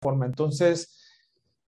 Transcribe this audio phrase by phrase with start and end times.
[0.00, 0.26] forma.
[0.26, 0.98] Entonces,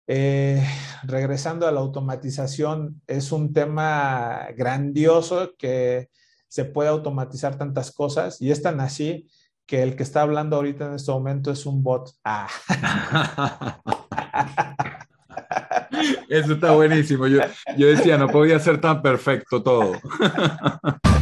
[0.06, 0.66] eh,
[1.04, 6.08] regresando a la automatización, es un tema grandioso que
[6.48, 9.28] se puede automatizar tantas cosas y es tan así
[9.66, 12.10] que el que está hablando ahorita en este momento es un bot.
[12.24, 12.48] Ah.
[16.28, 17.28] Eso está buenísimo.
[17.28, 17.40] Yo,
[17.76, 19.92] yo decía, no podía ser tan perfecto todo.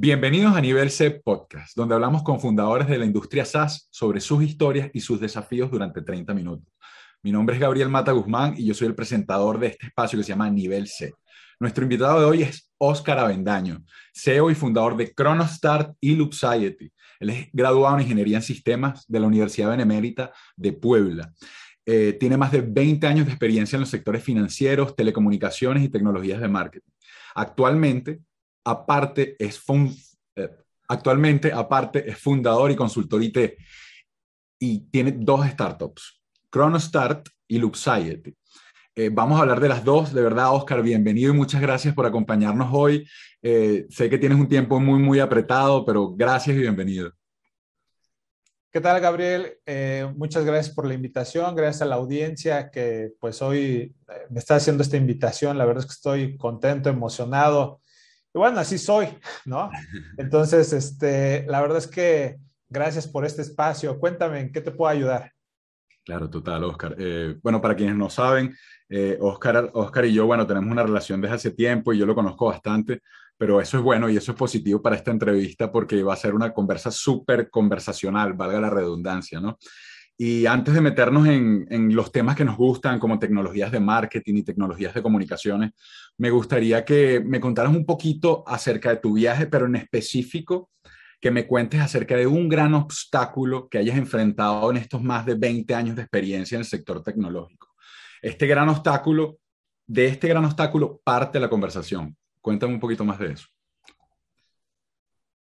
[0.00, 4.44] Bienvenidos a Nivel C Podcast, donde hablamos con fundadores de la industria SaaS sobre sus
[4.44, 6.72] historias y sus desafíos durante 30 minutos.
[7.20, 10.22] Mi nombre es Gabriel Mata Guzmán y yo soy el presentador de este espacio que
[10.22, 11.14] se llama Nivel C.
[11.58, 13.82] Nuestro invitado de hoy es Óscar Avendaño,
[14.14, 16.92] CEO y fundador de Chronostart y Loopsiety.
[17.18, 21.32] Él es graduado en Ingeniería en Sistemas de la Universidad Benemérita de Puebla.
[21.84, 26.40] Eh, tiene más de 20 años de experiencia en los sectores financieros, telecomunicaciones y tecnologías
[26.40, 26.92] de marketing.
[27.34, 28.20] Actualmente
[28.64, 29.60] aparte es
[30.36, 30.50] eh,
[30.88, 33.38] actualmente aparte es fundador y consultor IT
[34.60, 36.20] y tiene dos startups,
[36.52, 38.34] Chronostart y Loopsiety.
[38.96, 40.12] Eh, vamos a hablar de las dos.
[40.12, 43.08] De verdad, Oscar, bienvenido y muchas gracias por acompañarnos hoy.
[43.40, 47.12] Eh, sé que tienes un tiempo muy, muy apretado, pero gracias y bienvenido.
[48.72, 49.58] ¿Qué tal, Gabriel?
[50.16, 53.94] muchas gracias por la invitación, gracias a la audiencia que pues hoy
[54.28, 55.56] me está haciendo esta invitación.
[55.56, 57.80] La verdad es que estoy contento, emocionado
[58.34, 59.08] bueno, así soy,
[59.44, 59.70] ¿no?
[60.16, 63.98] Entonces, este, la verdad es que gracias por este espacio.
[63.98, 65.32] Cuéntame, ¿en qué te puedo ayudar?
[66.04, 66.96] Claro, total, Oscar.
[66.98, 68.56] Eh, bueno, para quienes no saben,
[68.88, 72.14] eh, Oscar, Oscar y yo, bueno, tenemos una relación desde hace tiempo y yo lo
[72.14, 73.02] conozco bastante,
[73.36, 76.34] pero eso es bueno y eso es positivo para esta entrevista porque va a ser
[76.34, 79.58] una conversa súper conversacional, valga la redundancia, ¿no?
[80.20, 84.42] Y antes de meternos en, los temas que nos gustan, como tecnologías de marketing y
[84.42, 85.70] tecnologías de comunicaciones,
[86.16, 90.70] me gustaría que me contaras un poquito acerca de tu viaje, pero en específico
[91.20, 95.36] que me cuentes acerca de un gran obstáculo que hayas enfrentado en estos más de
[95.36, 97.68] 20 años de experiencia en el sector tecnológico.
[98.20, 99.38] Este gran obstáculo,
[99.86, 102.16] de este gran obstáculo parte la conversación.
[102.40, 103.46] Cuéntame un poquito más de eso.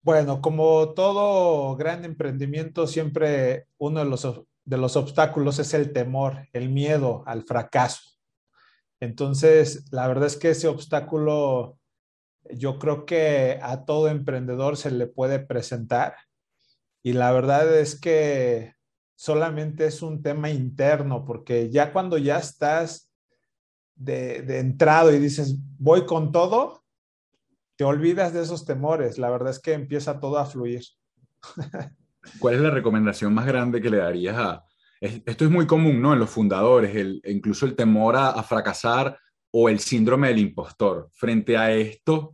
[0.01, 4.25] Bueno, como todo gran emprendimiento, siempre uno de los
[4.65, 8.01] de los obstáculos es el temor, el miedo al fracaso.
[8.99, 11.77] Entonces, la verdad es que ese obstáculo
[12.51, 16.15] yo creo que a todo emprendedor se le puede presentar
[17.01, 18.73] y la verdad es que
[19.15, 23.09] solamente es un tema interno porque ya cuando ya estás
[23.95, 26.83] de, de entrado y dices voy con todo,
[27.75, 29.17] te olvidas de esos temores.
[29.17, 30.83] La verdad es que empieza todo a fluir.
[32.39, 34.63] ¿Cuál es la recomendación más grande que le darías a...
[34.99, 36.13] Esto es muy común, ¿no?
[36.13, 39.17] En los fundadores, el, incluso el temor a, fracasar
[39.51, 41.09] o el síndrome del impostor.
[41.11, 42.31] Frente a esto,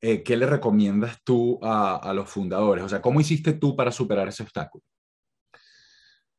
[0.00, 2.84] eh, ¿qué le recomiendas tú a, a, los fundadores?
[2.84, 4.82] O sea, ¿cómo hiciste tú para superar ese obstáculo?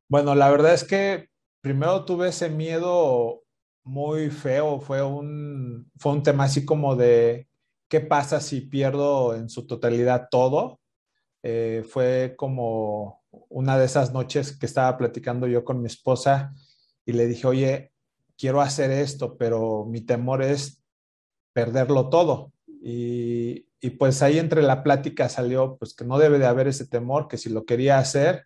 [0.09, 1.29] Bueno, la verdad es que
[1.61, 3.43] primero tuve ese miedo
[3.83, 7.47] muy feo, fue un, fue un tema así como de,
[7.89, 10.78] ¿qué pasa si pierdo en su totalidad todo?
[11.41, 16.53] Eh, fue como una de esas noches que estaba platicando yo con mi esposa
[17.05, 17.93] y le dije, oye,
[18.37, 20.83] quiero hacer esto, pero mi temor es
[21.53, 22.51] perderlo todo.
[22.81, 26.87] Y, y, pues ahí entre la plática salió pues que no debe de haber ese
[26.87, 28.45] temor, que si lo quería hacer,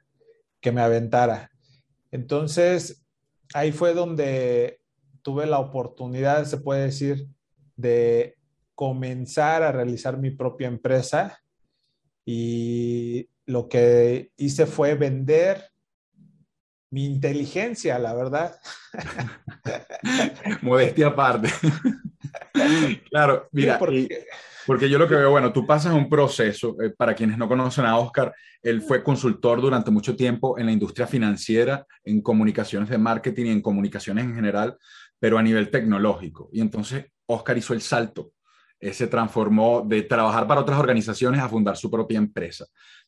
[0.60, 1.52] que me aventara.
[2.12, 3.06] Entonces,
[3.54, 4.81] ahí fue donde
[5.22, 7.28] tuve la oportunidad, se puede decir,
[7.75, 8.36] de
[8.75, 11.43] comenzar a realizar mi propia empresa
[12.26, 15.74] y lo que hice fue vender
[16.94, 18.56] mi inteligencia, la verdad.
[20.62, 21.50] Modestia aparte.
[23.10, 24.90] claro, mira, porque...
[24.90, 27.98] yo lo que veo, bueno, tú pasas un proceso, eh, para quienes no conocen a
[27.98, 33.46] Oscar, él fue consultor durante mucho tiempo en la industria financiera, en comunicaciones de marketing
[33.48, 34.78] y en comunicaciones en general,
[35.20, 36.50] pero a nivel tecnológico.
[36.54, 38.34] Y entonces Oscar hizo el salto
[38.84, 42.66] eh, se transformó de trabajar para otras organizaciones a fundar su propia empresa.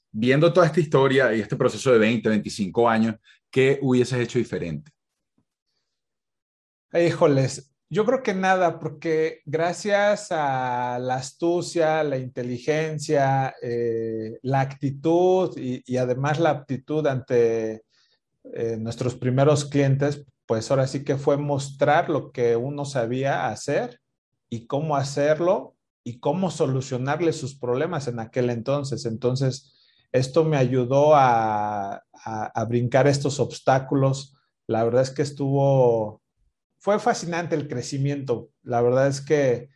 [0.09, 3.15] Viendo toda esta historia y este proceso de 20, 25 años,
[3.51, 4.89] ¿qué hubieses hecho diferente?
[6.93, 15.57] Híjoles, yo creo que nada, porque gracias a la astucia, la inteligencia, eh, la actitud
[15.57, 17.83] y, además la aptitud ante
[18.53, 23.99] eh, nuestros primeros clientes, pues ahora sí que fue mostrar lo que uno sabía hacer
[24.49, 25.74] y cómo hacerlo
[26.07, 29.05] y cómo solucionarle sus problemas en aquel entonces.
[29.05, 29.75] Entonces,
[30.11, 32.03] esto me ayudó a,
[32.69, 34.37] brincar estos obstáculos.
[34.67, 36.21] La verdad es que estuvo,
[36.77, 38.49] fue fascinante el crecimiento.
[38.61, 39.69] La verdad es que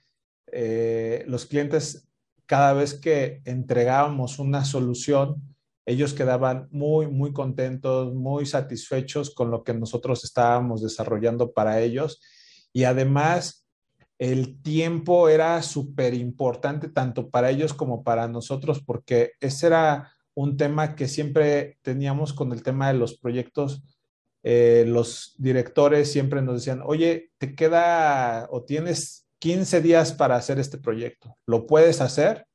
[0.52, 2.08] eh, los clientes,
[2.46, 5.56] cada vez que entregábamos una solución,
[5.88, 12.22] ellos quedaban muy, muy contentos, muy satisfechos con lo que nosotros estábamos desarrollando para ellos.
[12.72, 13.68] Y además,
[14.20, 20.58] el tiempo era súper importante tanto para ellos como para nosotros, porque ese era un
[20.58, 23.82] tema que siempre teníamos con el tema de los proyectos.
[24.44, 30.60] Eh, los directores siempre nos decían, oye, te queda o tienes 15 días para hacer
[30.60, 32.46] este proyecto, ¿lo puedes hacer?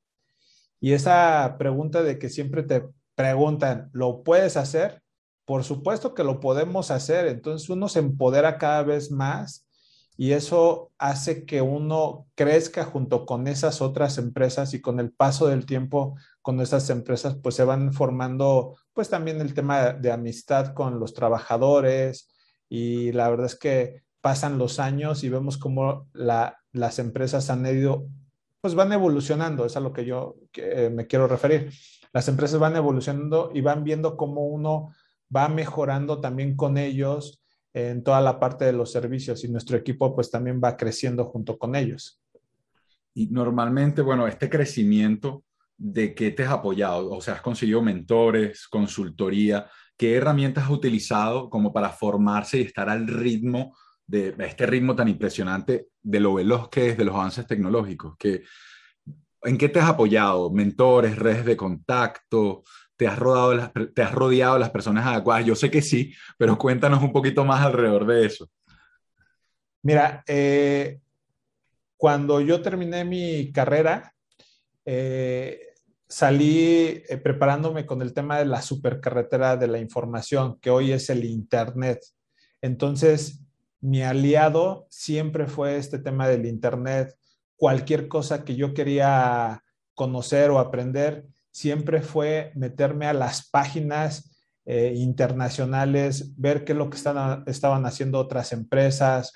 [0.81, 2.85] Y esa pregunta de que siempre te
[3.15, 5.03] preguntan, ¿lo puedes hacer?
[5.47, 9.64] Por supuesto que lo podemos hacer, entonces uno se empodera cada vez más
[10.17, 15.49] y eso hace que uno crezca junto con esas otras empresas y con el paso
[15.49, 20.73] del tiempo con esas empresas pues se van formando pues también el tema de amistad
[20.73, 22.29] con los trabajadores
[22.69, 28.07] y la verdad es que pasan los años y vemos cómo las empresas han ido
[28.65, 30.37] pues van evolucionando, es a lo que yo
[30.91, 31.71] me quiero referir.
[32.15, 34.95] Las empresas van evolucionando y van viendo cómo uno
[35.35, 37.44] va mejorando también con ellos
[37.75, 41.59] en toda la parte de los servicios y nuestro equipo pues también va creciendo junto
[41.59, 42.23] con ellos.
[43.13, 45.45] Y normalmente, bueno, este crecimiento,
[45.77, 47.11] ¿de qué te has apoyado?
[47.11, 52.89] O sea, has conseguido mentores, consultoría, ¿qué herramientas has utilizado como para formarse y estar
[52.89, 57.47] al ritmo de este ritmo tan impresionante de lo veloz que es de los avances
[57.47, 58.17] tecnológicos?
[58.17, 58.45] Que,
[59.43, 60.51] ¿En qué te has apoyado?
[60.51, 62.63] ¿Mentores, redes de contacto?
[62.97, 65.45] ¿Te has, rodado te has rodeado de las personas adecuadas?
[65.45, 68.49] Yo sé que sí, pero cuéntanos un poquito más alrededor de eso.
[69.83, 71.01] Mira, eh,
[71.97, 74.15] cuando yo terminé mi carrera,
[74.85, 75.75] eh,
[76.09, 81.11] salí eh, preparándome con el tema de la supercarretera de la información, que hoy es
[81.11, 82.01] el Internet.
[82.61, 83.41] Entonces,
[83.81, 87.15] mi aliado siempre fue este tema del Internet.
[87.57, 89.63] Cualquier cosa que yo quería
[89.95, 96.91] conocer o aprender, siempre fue meterme a las páginas eh, internacionales, ver qué es lo
[96.91, 99.33] que estaban haciendo otras empresas,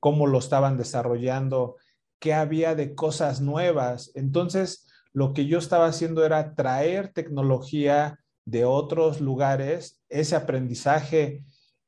[0.00, 1.76] cómo lo estaban desarrollando,
[2.18, 4.10] qué había de cosas nuevas.
[4.16, 11.44] Entonces, lo que yo estaba haciendo era traer tecnología de otros lugares, ese aprendizaje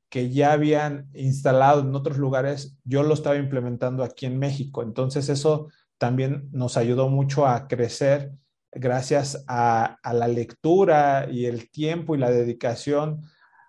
[0.09, 4.85] que ya habían instalado en otros lugares, yo lo estaba implementando aquí en México.
[4.85, 5.69] Entonces, eso
[5.99, 8.31] también nos ayudó mucho a crecer
[8.75, 13.23] gracias a, la lectura y el tiempo y la dedicación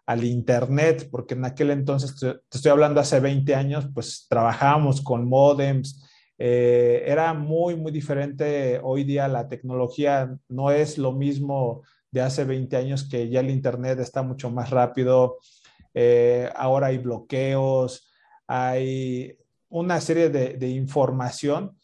[0.06, 5.28] al Internet, porque en aquel entonces, te, estoy hablando hace 20 años, pues trabajábamos con
[5.28, 6.04] modems,
[6.38, 8.80] eh, era muy, muy diferente.
[8.84, 13.50] Hoy día la tecnología no es lo mismo de hace 20 años que ya el
[13.50, 15.38] Internet está mucho más rápido.
[15.94, 18.12] Eh, ahora hay bloqueos,
[18.48, 19.38] hay
[19.69, 21.75] una serie de información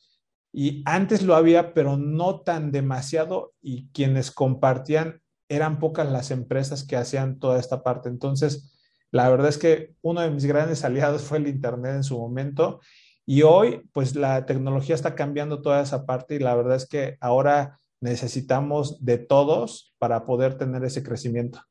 [0.53, 6.83] y antes lo había, pero no tan demasiado y quienes compartían eran pocas las empresas
[6.83, 8.09] que hacían toda esta parte.
[8.09, 8.73] Entonces,
[9.11, 12.79] la verdad es que uno de mis grandes aliados fue el Internet en su momento
[13.25, 17.17] y hoy, pues la tecnología está cambiando toda esa parte y la verdad es que
[17.21, 21.63] ahora necesitamos de todos para poder tener ese crecimiento.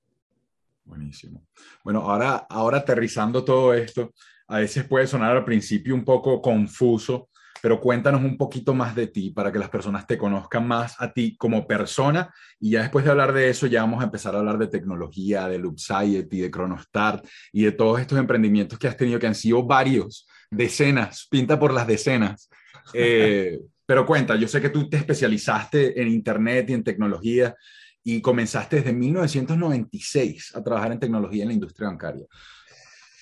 [0.84, 1.46] Buenísimo.
[1.84, 4.12] Bueno, ahora, ahora aterrizando todo esto,
[4.46, 7.29] a veces puede sonar al principio un poco confuso
[7.62, 11.12] pero cuéntanos un poquito más de ti para que las personas te conozcan más a
[11.12, 14.38] ti como persona y ya después de hablar de eso ya vamos a empezar a
[14.38, 19.18] hablar de tecnología, de Loopsiety, de Chronostart y de todos estos emprendimientos que has tenido
[19.18, 22.48] que han sido varios, decenas, pinta por las decenas.
[22.92, 27.54] Eh, pero cuenta, yo sé que tú te especializaste en Internet y en tecnología
[28.02, 32.24] y comenzaste desde 1996 a trabajar en tecnología en la industria bancaria.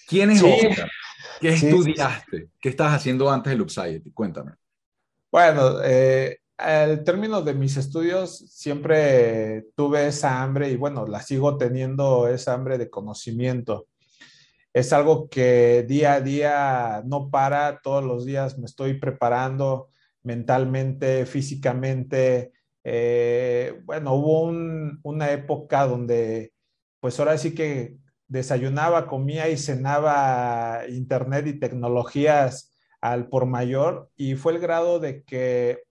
[0.07, 0.91] ¿Quién es Oscar?
[1.41, 2.51] ¿Qué estudiaste?
[2.61, 3.71] ¿Qué estabas haciendo antes de Loop
[4.15, 4.53] Cuéntame.
[5.31, 11.57] Bueno, eh, al término de mis estudios siempre tuve esa hambre y bueno, la sigo
[11.57, 13.87] teniendo esa hambre de conocimiento.
[14.73, 19.89] Es algo que día a día no para, todos los días me estoy preparando
[20.23, 22.53] mentalmente, físicamente.
[22.85, 24.43] Eh, bueno, hubo
[25.03, 26.53] una época donde
[27.01, 27.97] pues ahora sí que
[28.29, 35.23] desayunaba, comía y cenaba internet y tecnologías al por mayor y fue el grado de
[35.23, 35.83] que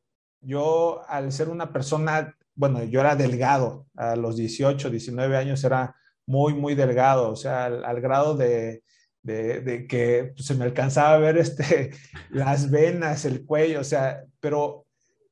[0.42, 5.96] yo al ser una persona, bueno, yo era delgado, a los 18, 19 años era
[6.26, 8.84] muy, muy delgado, o sea, al, grado de,
[9.24, 11.92] que se me alcanzaba a ver este,
[12.30, 14.86] las venas, el cuello, o sea, pero,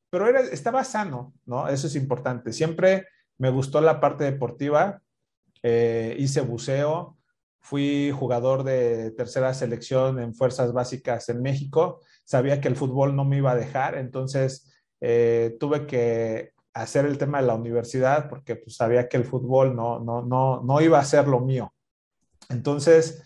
[0.10, 1.68] pero era, estaba sano, ¿no?
[1.68, 2.52] Eso es importante.
[2.54, 3.08] Siempre
[3.38, 5.02] me gustó la parte deportiva,
[5.68, 7.18] eh, hice buceo,
[7.60, 13.26] fui jugador de tercera selección en fuerzas básicas en México, sabía que el fútbol no
[13.26, 18.58] me iba a dejar, entonces eh, tuve que hacer el tema de la universidad porque
[18.58, 21.74] pues, sabía que el fútbol no, no, no, no iba a ser lo mío.
[22.50, 23.24] Entonces,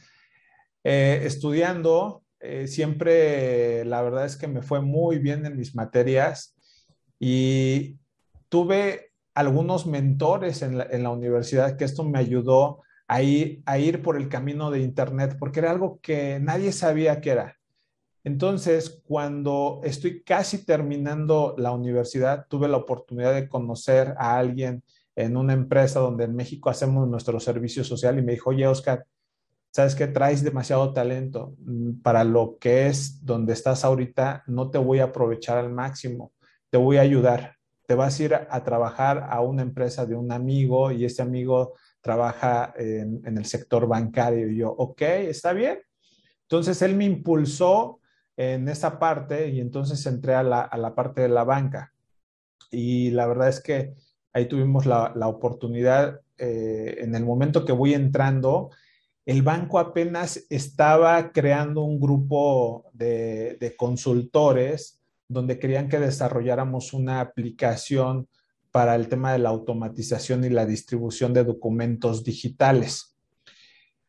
[0.86, 2.24] eh, estudiando,
[2.67, 6.55] siempre la verdad es que me fue muy bien en mis materias
[7.19, 7.98] y
[8.48, 14.17] tuve algunos mentores en la, universidad que esto me ayudó a ir, a ir por
[14.17, 17.55] el camino de Internet porque era algo que nadie sabía que era.
[18.24, 24.83] Entonces, cuando estoy casi terminando la universidad, tuve la oportunidad de conocer a alguien
[25.15, 29.05] en una empresa donde en México hacemos nuestro servicio social y me dijo, oye, Oscar,
[29.71, 31.55] sabes que traes demasiado talento
[32.03, 36.33] para lo que es donde estás ahorita, no te voy a aprovechar al máximo,
[36.69, 37.58] te voy a ayudar.
[37.89, 41.74] Te vas a ir a, trabajar a una empresa de un amigo y ese amigo
[42.01, 44.48] trabaja en, en el sector bancario.
[44.48, 45.79] Y yo, ok, está bien.
[46.43, 48.00] Entonces él me impulsó
[48.38, 51.91] en esa parte y entonces entré a la, a la parte de la banca.
[52.69, 53.96] Y la verdad es que
[54.34, 58.69] ahí tuvimos la, la oportunidad, eh, en el momento que voy entrando,
[59.25, 64.99] el banco apenas estaba creando un grupo de, de consultores
[65.29, 68.27] donde querían que desarrolláramos una aplicación
[68.71, 73.15] para el tema de la automatización y la distribución de documentos digitales.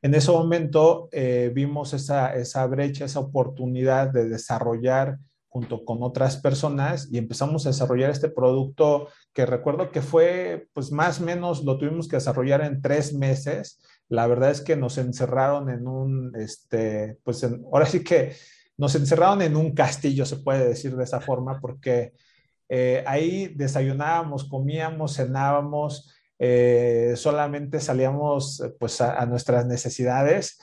[0.03, 7.09] En ese momento eh, vimos esa, brecha, esa oportunidad de desarrollar junto con otras personas
[7.11, 11.77] y empezamos a desarrollar este producto que recuerdo que fue, pues más o menos lo
[11.77, 13.81] tuvimos que desarrollar en tres meses.
[14.09, 18.33] La verdad es que nos encerraron en un, este, pues ahora sí que
[18.81, 22.15] nos encerraron en un castillo, se puede decir de esa forma, porque
[22.67, 30.59] eh, ahí desayunábamos, comíamos, cenábamos, eh, solamente salíamos pues a, nuestras necesidades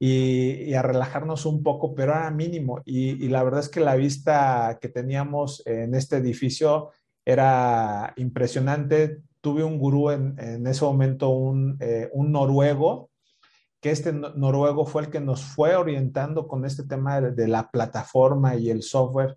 [0.00, 2.82] y, a relajarnos un poco, pero era mínimo.
[2.84, 6.90] Y, la verdad es que la vista que teníamos en este edificio
[7.24, 9.18] era impresionante.
[9.40, 13.09] Tuve un gurú en, ese momento, un, eh, un, noruego,
[13.80, 18.56] que este noruego fue el que nos fue orientando con este tema de la plataforma
[18.56, 19.34] y el software.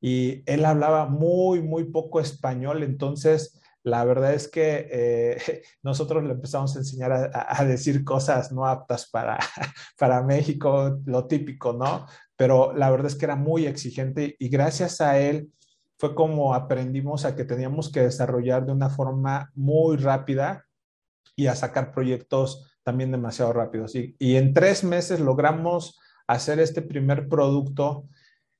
[0.00, 6.32] Y él hablaba muy, muy poco español, entonces la verdad es que eh, nosotros le
[6.32, 9.38] empezamos a enseñar a, decir cosas no aptas para,
[9.98, 12.06] para México, lo típico, ¿no?
[12.36, 15.52] Pero la verdad es que era muy exigente y gracias a él
[15.98, 20.66] fue como aprendimos a que teníamos que desarrollar de una forma muy rápida
[21.36, 23.94] y a sacar proyectos también demasiado rápidos.
[23.94, 28.06] Y, en tres meses logramos hacer este primer producto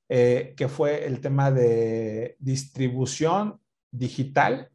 [0.09, 3.59] eh, que fue el tema de distribución
[3.91, 4.69] digital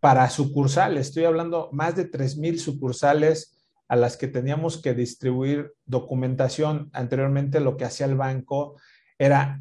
[0.00, 1.08] para sucursales.
[1.08, 3.56] Estoy hablando más de 3.000 sucursales
[3.88, 6.90] a las que teníamos que distribuir documentación.
[6.92, 8.76] Anteriormente lo que hacía el banco
[9.18, 9.60] era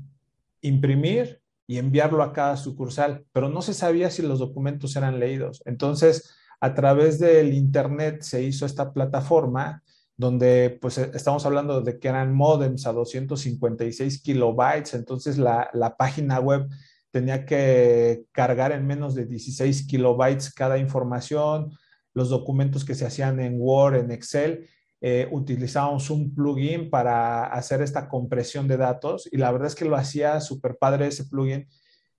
[0.62, 5.62] imprimir y enviarlo a cada sucursal, pero no se sabía si los documentos eran leídos.
[5.66, 9.84] Entonces, a través del Internet se hizo esta plataforma
[10.16, 16.40] donde pues estamos hablando de que eran modems a 256 kilobytes, entonces la, la página
[16.40, 16.68] web
[17.12, 21.72] tenía que cargar en menos de 16 kilobytes cada información,
[22.14, 24.68] los documentos que se hacían en Word, en Excel,
[25.00, 29.86] eh, utilizábamos un plugin para hacer esta compresión de datos y la verdad es que
[29.86, 31.68] lo hacía súper padre ese plugin,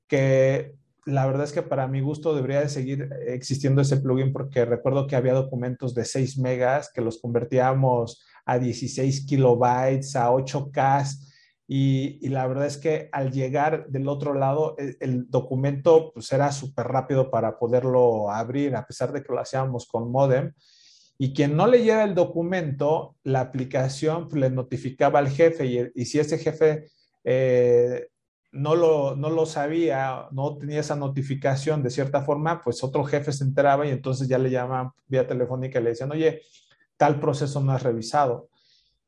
[0.07, 0.76] que
[1.09, 5.07] la verdad es que para mi gusto debería de seguir existiendo ese plugin porque recuerdo
[5.07, 11.07] que había documentos de 6 megas que los convertíamos a 16 kilobytes, a 8K
[11.71, 16.50] y, la verdad es que al llegar del otro lado, e, el, documento pues era
[16.50, 20.55] súper rápido para poderlo abrir, a pesar de que lo hacíamos con modem.
[21.19, 26.19] Y quien no leyera el documento, la aplicación pues, le notificaba al jefe y, si
[26.19, 26.87] ese jefe
[27.25, 28.09] eh,
[28.52, 33.33] no, lo, no lo sabía, no tenía esa notificación de cierta forma, pues otro jefe
[33.33, 36.43] se enteraba y entonces ya le llamaban vía telefónica y le decían, oye,
[36.97, 38.49] tal proceso no has revisado.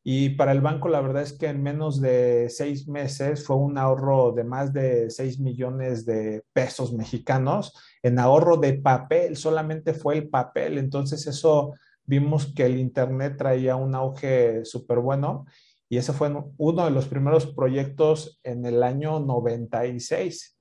[0.02, 3.76] Y para el banco, la verdad es que en menos de seis meses fue un
[3.76, 10.14] ahorro de más de 6 millones de pesos mexicanos en ahorro de papel, solamente fue
[10.14, 10.78] el papel.
[10.78, 11.74] Entonces, eso
[12.06, 15.44] vimos que el Internet traía un auge súper bueno
[15.90, 20.56] y ese fue uno de los primeros proyectos en el año 96.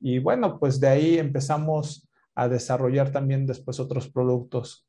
[0.00, 4.88] Y bueno, pues de ahí empezamos a desarrollar también después otros productos.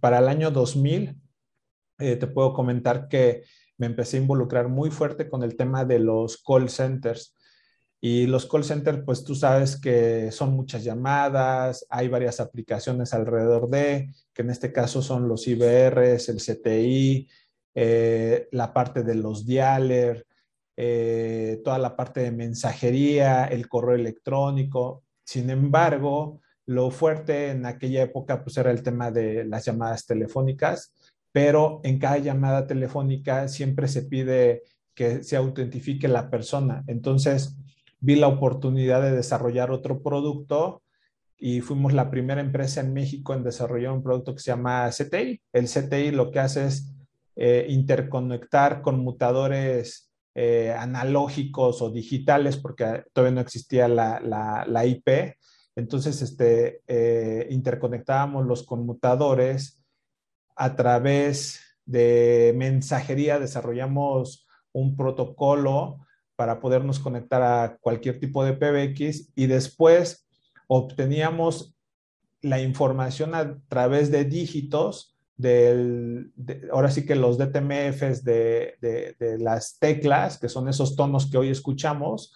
[0.00, 1.20] Para el año 2000
[1.98, 3.42] eh, te puedo comentar que
[3.76, 7.36] me empecé a involucrar muy fuerte con el tema de los call centers.
[8.00, 13.68] Y los call centers, pues tú sabes que son muchas llamadas, hay varias aplicaciones alrededor
[13.68, 17.28] de, que en este caso son los IBRs, el CTI,
[17.74, 20.26] eh, la parte de los dialer,
[20.76, 25.02] eh, toda la parte de mensajería, el correo electrónico.
[25.24, 30.94] Sin embargo, lo fuerte en aquella época pues era el tema de las llamadas telefónicas,
[31.32, 34.62] pero en cada llamada telefónica siempre se pide
[34.94, 36.84] que se autentifique la persona.
[36.86, 37.56] Entonces,
[38.00, 40.82] vi la oportunidad de desarrollar otro producto
[41.36, 45.40] y fuimos la primera empresa en México en desarrollar un producto que se llama CTI.
[45.52, 46.92] El CTI lo que hace es
[47.36, 55.36] eh, interconectar conmutadores eh, analógicos o digitales, porque todavía no existía la, IP.
[55.76, 59.82] Entonces, este, eh, interconectábamos los conmutadores
[60.56, 65.98] a través de mensajería, desarrollamos un protocolo
[66.36, 70.28] para podernos conectar a cualquier tipo de PBX y después
[70.68, 71.74] obteníamos
[72.40, 76.32] la información a través de dígitos del,
[76.72, 81.50] ahora sí que los DTMFs de, de, las teclas, que son esos tonos que hoy
[81.50, 82.34] escuchamos,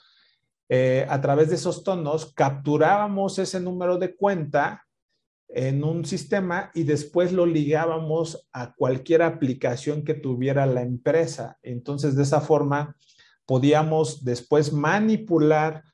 [0.68, 4.86] eh, a través de esos tonos capturábamos ese número de cuenta
[5.48, 11.58] en un sistema y después lo ligábamos a cualquier aplicación que tuviera la empresa.
[11.62, 12.96] Entonces, de esa forma,
[13.46, 15.84] podíamos después manipular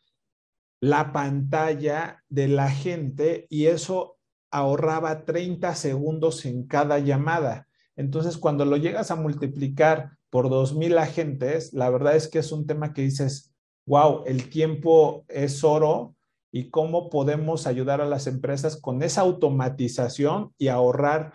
[0.80, 4.19] la pantalla de la gente y eso
[4.50, 7.69] ahorraba 30 segundos en cada llamada.
[7.97, 12.66] Entonces, cuando lo llegas a multiplicar por 2.000 agentes, la verdad es que es un
[12.66, 13.52] tema que dices,
[13.87, 16.14] wow, el tiempo es oro
[16.52, 21.35] y cómo podemos ayudar a las empresas con esa automatización y ahorrar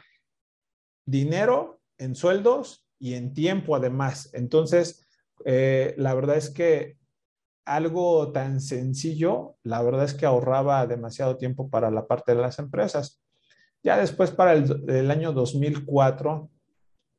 [1.05, 4.29] dinero en sueldos y en tiempo además.
[4.33, 5.05] Entonces,
[5.45, 6.97] eh, la verdad es que
[7.65, 12.59] algo tan sencillo, la verdad es que ahorraba demasiado tiempo para la parte de las
[12.59, 13.21] empresas.
[13.83, 16.49] Ya después, para el, año 2004,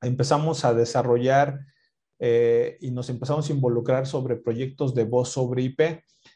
[0.03, 1.61] empezamos a desarrollar
[2.19, 5.81] eh, y nos empezamos a involucrar sobre proyectos de voz sobre IP.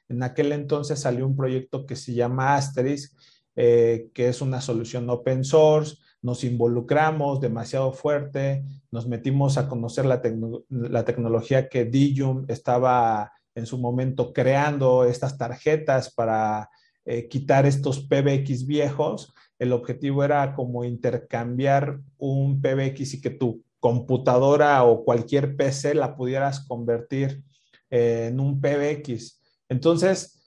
[0.09, 3.17] En aquel entonces salió un proyecto que se llama Asterisk,
[3.57, 5.97] eh, que es una solución open source.
[6.23, 13.79] Nos involucramos demasiado fuerte, nos metimos a conocer la, tecnología que Digium estaba en su
[13.79, 16.69] momento creando estas tarjetas para
[17.05, 19.33] eh, quitar estos PBX viejos.
[19.59, 26.17] El objetivo era como intercambiar un PBX y que tu computadora o cualquier PC la
[26.17, 27.43] pudieras convertir
[27.91, 29.41] eh, en un PBX.
[29.69, 30.43] Entonces,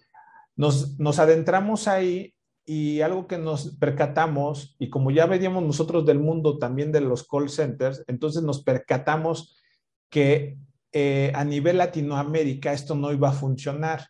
[0.55, 2.33] nos, nos adentramos ahí
[2.65, 7.27] y algo que nos percatamos, y como ya veníamos nosotros del mundo también de los
[7.27, 9.61] call centers, entonces nos percatamos
[10.09, 10.57] que
[10.95, 14.09] eh, a nivel Latinoamérica esto no iba a funcionar.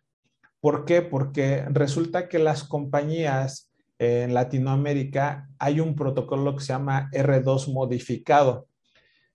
[0.59, 1.01] ¿Por qué?
[1.01, 8.67] Porque resulta que las compañías en Latinoamérica hay un protocolo que se llama R2 modificado,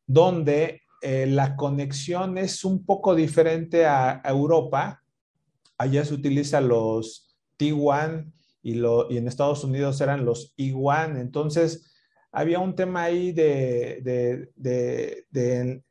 [0.07, 5.03] donde eh, la conexión es un poco diferente a, Europa.
[5.79, 8.31] Allá se utiliza los T1
[8.63, 11.19] y, y, en Estados Unidos eran los E1.
[11.19, 11.95] Entonces,
[12.31, 14.03] había un tema ahí de,
[14.55, 15.83] de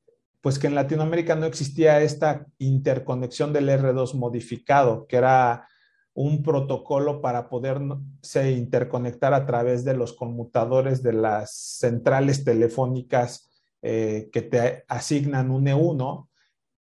[0.48, 5.68] pues que en Latinoamérica no existía esta interconexión del R2 modificado, que era
[6.14, 13.50] un protocolo para poderse interconectar a través de los conmutadores de las centrales telefónicas
[13.82, 16.30] eh, que te asignan un E1.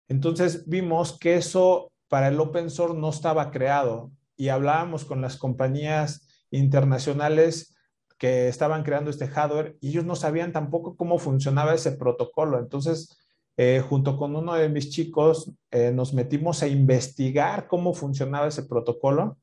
[0.07, 5.35] Entonces vimos que eso para el open source no estaba creado y hablábamos con las
[5.35, 7.75] compañías internacionales
[8.19, 12.59] que estaban creando este hardware y ellos no sabían tampoco cómo funcionaba ese protocolo.
[12.59, 13.17] Entonces,
[13.59, 18.63] eh, junto con uno de mis chicos, eh, nos metimos a investigar cómo funcionaba ese
[18.63, 19.39] protocolo.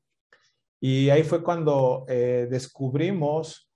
[0.80, 3.68] Y ahí fue cuando eh, descubrimos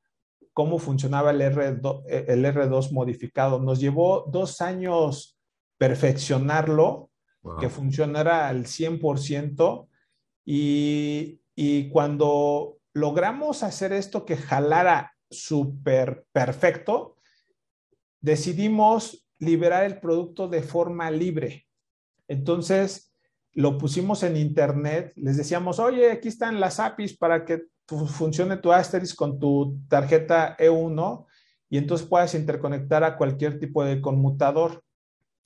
[0.53, 3.59] cómo funcionaba el, R2, el R2 modificado.
[3.59, 5.37] Nos llevó dos años
[5.77, 7.11] perfeccionarlo,
[7.61, 9.89] que funcionara al 100%
[10.45, 17.17] y, y cuando logramos hacer esto que jalara súper perfecto,
[18.21, 21.67] decidimos liberar el producto de forma libre.
[22.27, 23.15] Entonces,
[23.55, 28.73] lo pusimos en internet, les decíamos, oye, aquí están las APIs para que funcione tu
[28.73, 31.27] Asterisk con tu tarjeta E1
[31.71, 34.85] y entonces puedas interconectar a cualquier tipo de conmutador.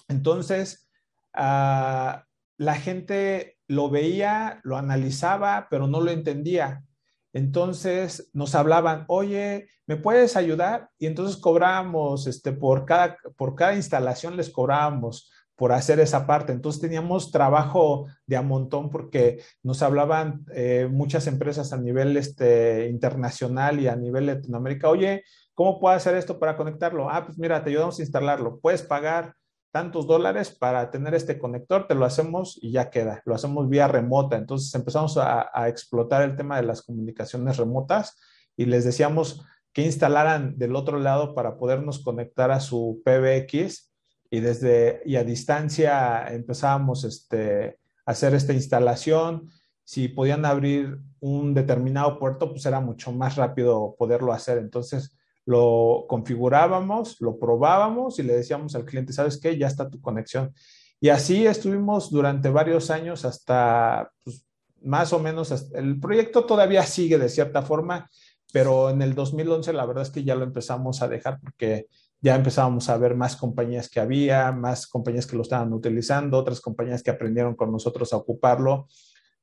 [0.08, 0.90] Entonces,
[1.32, 2.24] ah,
[2.56, 6.84] la gente lo veía, lo analizaba, pero no lo entendía.
[7.32, 10.90] Entonces nos hablaban, oye, ¿me puedes ayudar?
[10.98, 16.52] Y entonces cobrábamos, este, por cada, por cada instalación les cobrábamos por hacer esa parte.
[16.52, 22.88] Entonces teníamos trabajo de a montón porque nos hablaban eh, muchas empresas a nivel este,
[22.88, 25.22] internacional y a nivel Latinoamérica, oye,
[25.54, 27.08] ¿cómo puedo hacer esto para conectarlo?
[27.08, 28.58] Ah, pues mira, te ayudamos a instalarlo.
[28.60, 29.34] Puedes pagar
[29.72, 33.22] tantos dólares para tener este conector, te lo hacemos y ya queda.
[33.24, 34.36] Lo hacemos vía remota.
[34.36, 38.18] Entonces empezamos a, explotar el tema de las comunicaciones remotas
[38.56, 43.90] y les decíamos que instalaran del otro lado para podernos conectar a su PBX
[44.30, 49.48] y desde y a distancia empezábamos este, a hacer esta instalación.
[49.84, 54.58] Si podían abrir un determinado puerto, pues era mucho más rápido poderlo hacer.
[54.58, 59.58] Entonces lo configurábamos, lo probábamos y le decíamos al cliente, ¿sabes qué?
[59.58, 60.52] Ya está tu conexión.
[61.00, 64.46] Y así estuvimos durante varios años hasta pues,
[64.82, 68.08] más o menos, el proyecto todavía sigue de cierta forma,
[68.52, 71.86] pero en el 2011 la verdad es que ya lo empezamos a dejar porque
[72.20, 76.60] ya empezábamos a ver más compañías que había, más compañías que lo estaban utilizando, otras
[76.60, 78.86] compañías que aprendieron con nosotros a ocuparlo,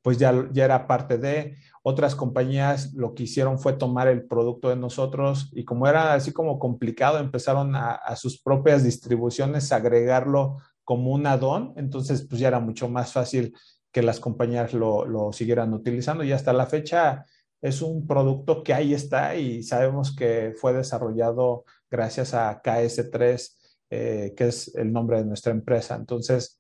[0.02, 4.70] pues ya, ya era parte de, otras compañías lo que hicieron fue tomar el producto
[4.70, 10.58] de nosotros y como era así como complicado, empezaron a, sus propias distribuciones a agregarlo
[10.84, 13.56] como un add-on, entonces pues ya era mucho más fácil
[13.92, 17.26] que las compañías lo, lo siguieran utilizando y hasta la fecha
[17.62, 23.56] es un producto que ahí está y sabemos que fue desarrollado gracias a KS3,
[23.90, 25.96] eh, que es el nombre de nuestra empresa.
[25.96, 26.60] Entonces,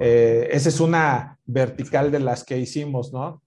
[0.00, 3.42] eh, esa es una vertical de las que hicimos, ¿no?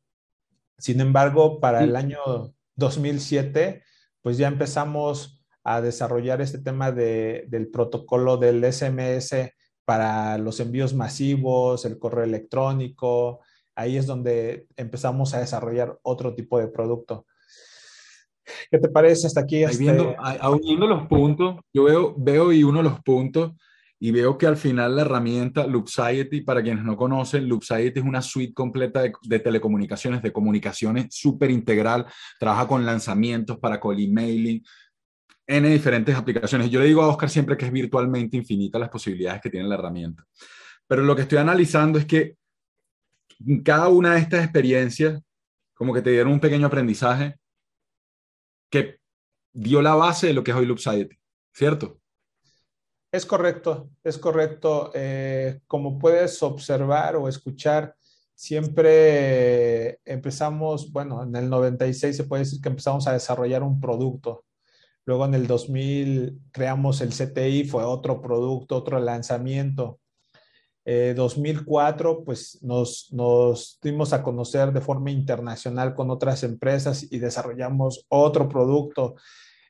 [0.78, 3.84] Sin embargo, para el año 2007,
[4.22, 9.52] pues ya empezamos a desarrollar este tema del protocolo del SMS
[9.86, 13.40] para los envíos masivos, el correo electrónico.
[13.76, 17.26] Ahí es donde empezamos a desarrollar otro tipo de producto.
[18.72, 19.64] ¿Qué te parece hasta aquí?
[19.64, 19.78] Este...
[19.80, 20.16] Viendo,
[20.52, 23.54] uniendo los puntos, yo veo, veo y uno los puntos
[24.00, 28.22] y veo que al final la herramienta Loopsiety, para quienes no conocen, Loopsiety es una
[28.22, 32.06] suite completa de, telecomunicaciones, de comunicaciones súper integral,
[32.40, 34.64] trabaja con lanzamientos para call emailing,
[35.48, 36.70] en diferentes aplicaciones.
[36.70, 39.76] Yo le digo a Oscar siempre que es virtualmente infinita las posibilidades que tiene la
[39.76, 40.24] herramienta.
[40.86, 42.36] Pero lo que estoy analizando es que
[43.64, 45.22] cada una de estas experiencias,
[45.74, 47.36] como que te dieron un pequeño aprendizaje,
[48.70, 49.00] que
[49.54, 50.80] dio la base de lo que es hoy Loop
[51.54, 52.00] ¿cierto?
[53.12, 54.92] Es correcto, es correcto.
[54.94, 57.96] Eh, como puedes observar o escuchar,
[58.36, 64.44] siempre empezamos, bueno, en el 96 se puede decir que empezamos a desarrollar un producto.
[65.06, 70.00] Luego en el 2000 creamos el CTI, fue otro producto, otro lanzamiento.
[70.86, 77.20] 2004, eh, pues nos, nos dimos a conocer de forma internacional con otras empresas y
[77.20, 79.16] desarrollamos otro producto.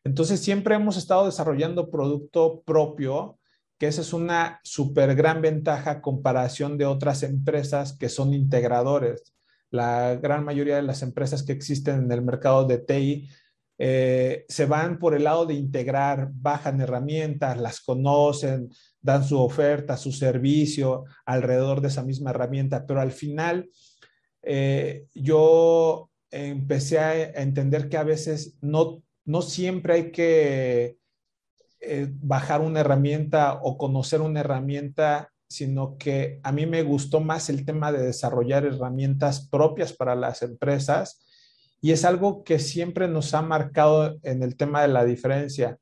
[0.08, 3.38] Entonces, siempre hemos estado desarrollando producto propio,
[3.78, 9.36] que esa es una súper gran ventaja a comparación de otras empresas que son integradores.
[9.70, 13.30] La gran mayoría de las empresas que existen en el mercado de TI
[13.78, 18.70] eh, se van por el lado de integrar, bajan herramientas, las conocen,
[19.02, 23.70] dan su oferta, su servicio alrededor de esa misma herramienta, pero al final
[24.41, 30.97] eh, yo empecé a entender que a veces no, no siempre hay que
[31.81, 37.49] eh, bajar una herramienta o conocer una herramienta, sino que a mí me gustó más
[37.49, 41.25] el tema de desarrollar herramientas propias para las empresas
[41.81, 45.77] y es algo que siempre nos ha marcado en el tema de la diferencia.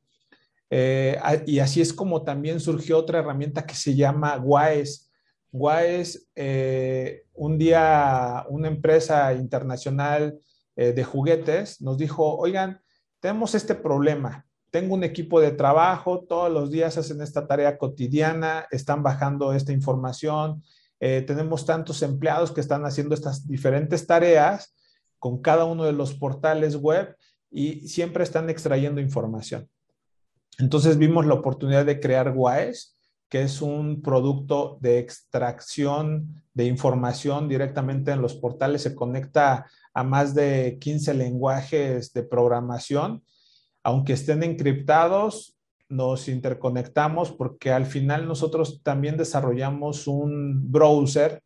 [0.71, 5.03] Eh, y así es como también surgió otra herramienta que se llama WISE.
[5.51, 10.39] WISE, eh, un día una empresa internacional
[10.75, 12.81] de juguetes nos dijo, oigan,
[13.26, 14.46] tenemos este problema.
[14.70, 19.72] Tengo un equipo de trabajo, todos los días hacen esta tarea cotidiana, están bajando esta
[19.72, 20.62] información,
[21.00, 24.76] tenemos tantos empleados que están haciendo estas diferentes tareas
[25.18, 27.16] con cada uno de los portales web
[27.50, 29.68] y siempre están extrayendo información.
[30.60, 32.96] Entonces vimos la oportunidad de crear WAES,
[33.28, 38.84] que es un producto de extracción de información directamente en los portales.
[38.84, 43.23] Se conecta a más de 15 lenguajes de programación.
[43.84, 45.58] Aunque estén encriptados,
[45.89, 51.41] nos interconectamos porque al final nosotros también desarrollamos un browser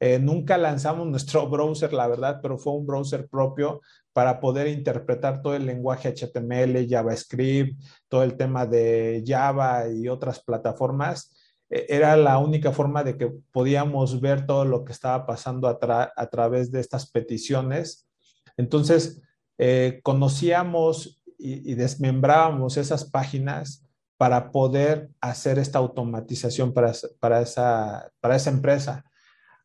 [0.00, 3.80] eh, nunca lanzamos nuestro browser, la verdad, pero fue un browser propio
[4.12, 10.42] para poder interpretar todo el lenguaje HTML, JavaScript, todo el tema de Java y otras
[10.42, 11.34] plataformas.
[11.74, 16.30] E, era la única forma de que podíamos ver todo lo que estaba pasando a,
[16.30, 18.08] través de estas peticiones.
[18.56, 19.20] Entonces,
[19.58, 23.84] eh, conocíamos y, desmembrábamos esas páginas
[24.16, 29.04] para poder hacer esta automatización para, para, esa, para esa empresa.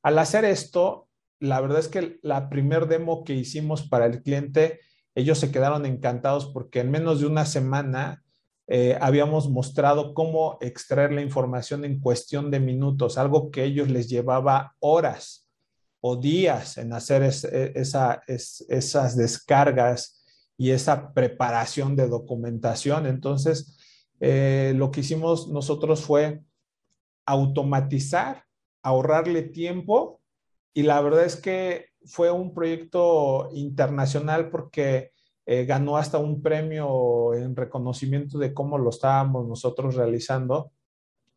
[0.01, 1.07] Al hacer esto,
[1.39, 4.79] la verdad es que la primer demo que hicimos para el cliente,
[5.13, 8.23] ellos se quedaron encantados porque en menos de una semana
[8.71, 14.07] eh, habíamos mostrado cómo extraer la información en cuestión de minutos, algo que ellos les
[14.07, 15.49] llevaba horas
[16.01, 20.23] o días en hacer e, esas descargas
[20.55, 23.07] y esa preparación de documentación.
[23.07, 23.75] Entonces,
[24.19, 26.43] eh, lo que hicimos nosotros fue
[27.25, 28.43] automatizar,
[28.83, 30.21] ahorrarle tiempo
[30.75, 35.11] y la verdad es que fue un proyecto internacional porque
[35.51, 40.71] eh, ganó hasta un premio en reconocimiento de cómo lo estábamos nosotros realizando,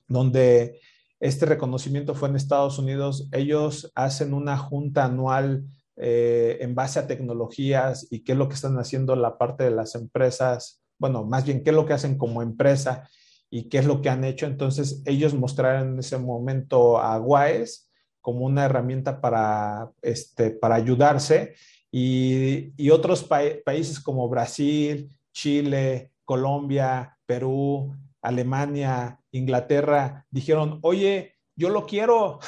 [0.07, 0.79] donde
[1.18, 3.31] este reconocimiento fue en Estados Unidos.
[3.33, 5.64] Ellos hacen una junta anual
[5.96, 9.70] eh, en base a tecnologías y qué es lo que están haciendo la parte de
[9.70, 13.09] las empresas, bueno, más bien qué es lo que hacen como empresa
[13.48, 14.44] y qué es lo que han hecho.
[14.44, 17.85] Entonces, ellos mostraron en ese momento a WISE
[18.20, 21.55] como una herramienta para, este, para ayudarse
[21.94, 31.87] y, y otros países como Brasil, Chile, Colombia, Perú, Alemania, Inglaterra, dijeron, oye, yo lo
[31.87, 32.40] quiero,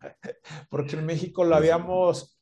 [0.70, 2.40] porque en México lo habíamos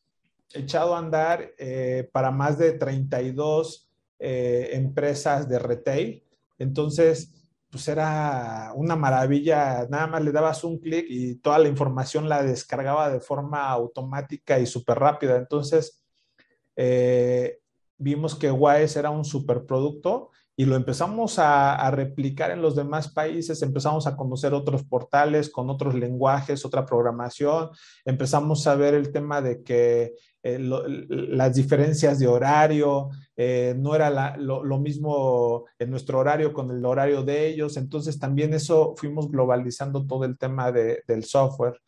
[0.52, 6.24] echado a andar eh, para más de 32 eh, empresas de retail.
[6.58, 7.32] Entonces,
[7.70, 12.42] pues era una maravilla, nada más le dabas un clic y toda la información la
[12.42, 15.36] descargaba de forma automática y súper rápida.
[15.36, 16.05] Entonces,
[16.76, 17.58] eh,
[17.98, 23.60] vimos que Wise era un superproducto y lo empezamos a, replicar en los demás países,
[23.60, 27.68] empezamos a conocer otros portales con otros lenguajes, otra programación,
[28.06, 34.36] empezamos a ver el tema de que eh, las diferencias de horario, eh, no era
[34.38, 40.06] lo, mismo en nuestro horario con el horario de ellos, entonces también eso fuimos globalizando
[40.06, 41.78] todo el tema del software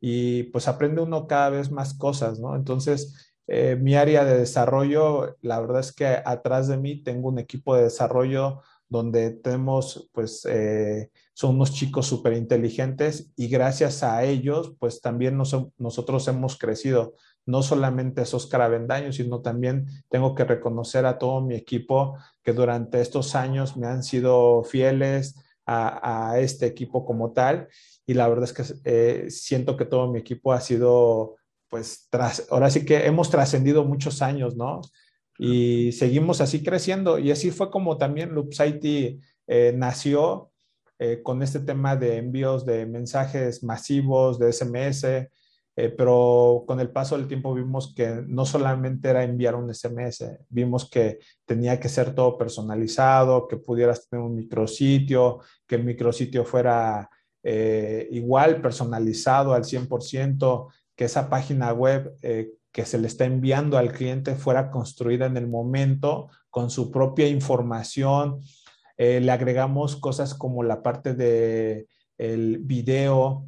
[0.00, 2.56] y pues aprende uno cada vez más cosas, ¿no?
[2.56, 7.38] Entonces, eh, mi área de desarrollo, la verdad es que atrás de mí tengo un
[7.38, 14.24] equipo de desarrollo donde tenemos, pues, eh, son unos chicos súper inteligentes y gracias a
[14.24, 17.14] ellos, pues también nosotros hemos crecido.
[17.44, 23.00] No solamente esos caravendaños, sino también tengo que reconocer a todo mi equipo que durante
[23.00, 27.68] estos años me han sido fieles a, este equipo como tal.
[28.06, 31.36] Y la verdad es que eh, siento que todo mi equipo ha sido
[31.68, 34.80] pues tras, ahora sí que hemos trascendido muchos años, ¿no?
[35.38, 37.18] Y seguimos así creciendo.
[37.18, 40.50] Y así fue como también Loopsite eh, nació
[40.98, 45.04] eh, con este tema de envíos de mensajes masivos, de SMS,
[45.78, 50.24] eh, pero con el paso del tiempo vimos que no solamente era enviar un SMS,
[50.48, 56.44] vimos que tenía que ser todo personalizado, que pudieras tener un micrositio, que el micrositio
[56.44, 57.10] fuera
[58.10, 63.92] igual, personalizado al 100%, que esa página web eh, que se le está enviando al
[63.92, 68.40] cliente fuera construida en el momento con su propia información.
[68.96, 71.86] Eh, le agregamos cosas como la parte de
[72.18, 73.46] el video,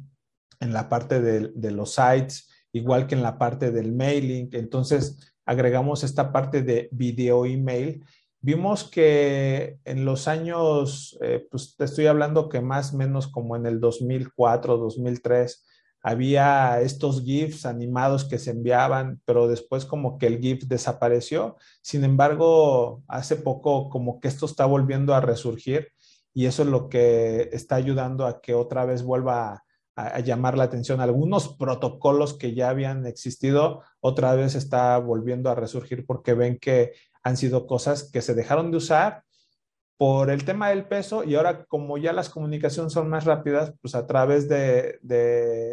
[0.59, 4.49] en la parte de, los sites, igual que en la parte del mailing.
[4.51, 8.03] Entonces, agregamos esta parte de video email.
[8.41, 13.55] Vimos que en los años, eh, pues te estoy hablando que más o menos como
[13.55, 15.65] en el 2004, 2003,
[16.01, 21.57] había estos GIFs animados que se enviaban, pero después como que el GIF desapareció.
[21.81, 25.89] Sin embargo, hace poco como que esto está volviendo a resurgir
[26.33, 29.63] y eso es lo que está ayudando a que otra vez vuelva
[29.95, 31.01] a, llamar la atención.
[31.01, 36.93] Algunos protocolos que ya habían existido, otra vez está volviendo a resurgir porque ven que
[37.23, 39.23] han sido cosas que se dejaron de usar
[39.99, 43.95] por el tema del peso y ahora como ya las comunicaciones son más rápidas, pues
[43.95, 44.97] a través de,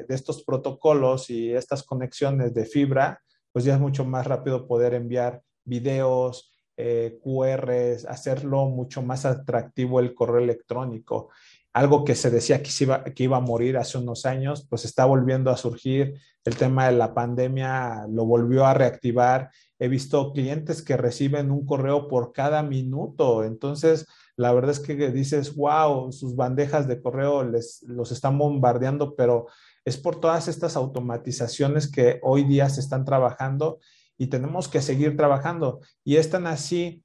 [0.08, 5.42] estos protocolos y estas conexiones de fibra, pues ya es mucho más rápido poder enviar
[5.64, 11.28] videos, eh, QRs, hacerlo mucho más atractivo el correo electrónico.
[11.72, 15.04] Algo que se decía que, iba, que iba a morir hace unos años, pues está
[15.04, 16.14] volviendo a surgir.
[16.44, 21.66] El tema de la pandemia lo volvió a reactivar He visto clientes que reciben un
[21.66, 23.44] correo por cada minuto.
[23.44, 29.14] Entonces, la verdad es que dices, wow, sus bandejas de correo les, los están bombardeando,
[29.14, 29.46] pero
[29.84, 33.78] es por todas estas automatizaciones que hoy día se están trabajando
[34.18, 35.80] y tenemos que seguir trabajando.
[36.04, 37.02] Y es tan así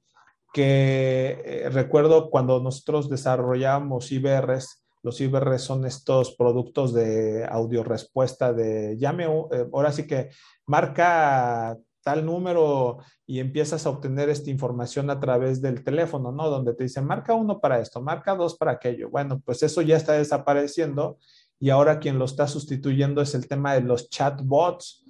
[0.52, 8.52] que eh, recuerdo cuando nosotros desarrollábamos IBRs, los IBRs son estos productos de audio respuesta
[8.52, 10.30] de llame, eh, ahora sí que
[10.66, 16.50] marca tal número y empiezas a obtener esta información a través del teléfono, ¿no?
[16.50, 19.08] Donde te dicen, marca uno para esto, marca dos para aquello.
[19.10, 21.18] Bueno, pues eso ya está desapareciendo
[21.58, 25.04] y ahora quien lo está sustituyendo es el tema de los chatbots.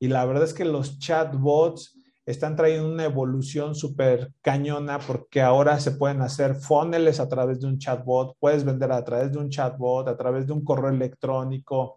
[0.00, 1.94] Y la verdad es que los chatbots
[2.26, 7.66] están trayendo una evolución súper cañona porque ahora se pueden hacer funnels a través de
[7.66, 11.96] un chatbot, puedes vender a través de un chatbot, a través de un correo electrónico,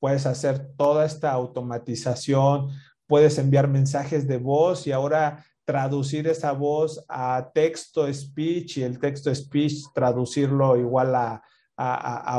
[0.00, 2.68] puedes hacer toda esta automatización,
[3.08, 8.98] puedes enviar mensajes de voz y ahora traducir esa voz a texto speech y el
[9.00, 11.42] texto speech traducirlo igual a,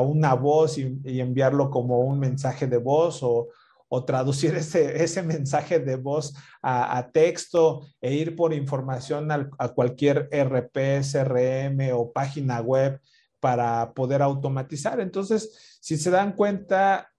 [0.01, 3.47] una voz y, enviarlo como un mensaje de voz o,
[3.89, 10.29] o traducir ese, ese mensaje de voz a, texto e ir por información a, cualquier
[10.31, 13.01] RP, CRM o página web
[13.39, 14.99] para poder automatizar.
[14.99, 17.09] Entonces, si se dan cuenta,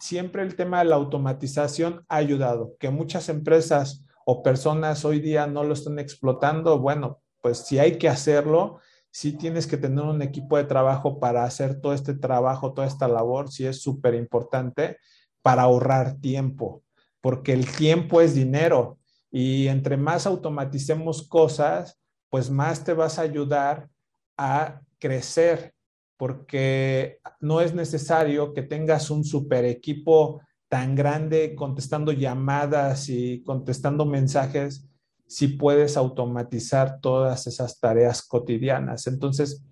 [0.00, 5.46] siempre el tema de la automatización ha ayudado, que muchas empresas o personas hoy día
[5.46, 6.78] no lo están explotando.
[6.78, 8.78] Bueno, pues si hay que hacerlo,
[9.10, 13.08] si tienes que tener un equipo de trabajo para hacer todo este trabajo, toda esta
[13.08, 14.98] labor, sí es súper importante
[15.42, 16.82] para ahorrar tiempo,
[17.20, 18.98] porque el tiempo es dinero
[19.30, 23.88] y entre más automaticemos cosas, pues más te vas a ayudar
[24.36, 25.74] a crecer,
[26.20, 34.04] porque no es necesario que tengas un super equipo tan grande contestando llamadas y contestando
[34.04, 34.86] mensajes
[35.26, 39.06] si puedes automatizar todas esas tareas cotidianas.
[39.06, 39.64] Entonces,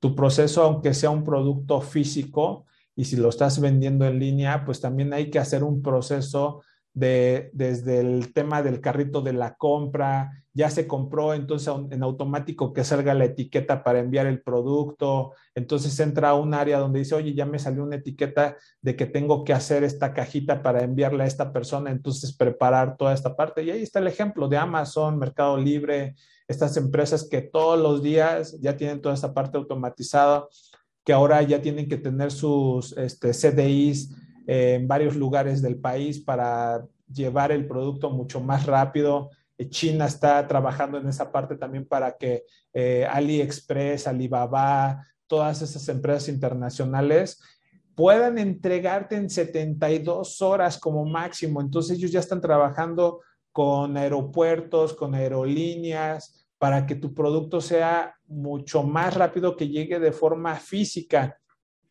[0.00, 4.80] tu proceso, aunque sea un producto físico, y si lo estás vendiendo en línea, pues
[4.80, 10.30] también hay que hacer un proceso de, desde el tema del carrito de la compra,
[10.54, 15.98] ya se compró, entonces en automático que salga la etiqueta para enviar el producto, entonces
[16.00, 19.44] entra a un área donde dice, oye, ya me salió una etiqueta de que tengo
[19.44, 23.62] que hacer esta cajita para enviarla a esta persona, entonces preparar toda esta parte.
[23.62, 26.14] Y ahí está el ejemplo de Amazon, Mercado Libre,
[26.46, 30.46] estas empresas que todos los días ya tienen toda esta parte automatizada
[31.04, 34.14] que ahora ya tienen que tener sus este, CDIs
[34.46, 39.30] en varios lugares del país para llevar el producto mucho más rápido.
[39.58, 45.88] Eh, China está trabajando en esa parte también para que eh, AliExpress, Alibaba, todas esas
[45.88, 47.40] empresas internacionales
[47.94, 51.60] puedan entregarte en 72 horas como máximo.
[51.60, 53.20] Entonces ellos ya están trabajando
[53.52, 60.12] con aeropuertos, con aerolíneas, para que tu producto sea mucho más rápido que llegue de
[60.12, 61.38] forma física.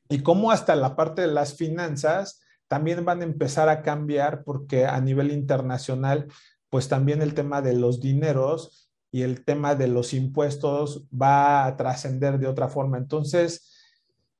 [0.09, 2.40] Y como hasta la parte de las finanzas
[2.71, 6.27] también van a empezar a cambiar porque a nivel internacional,
[6.69, 11.75] pues también el tema de los dineros y el tema de los impuestos va a
[11.75, 12.97] trascender de otra forma.
[12.97, 13.73] Entonces,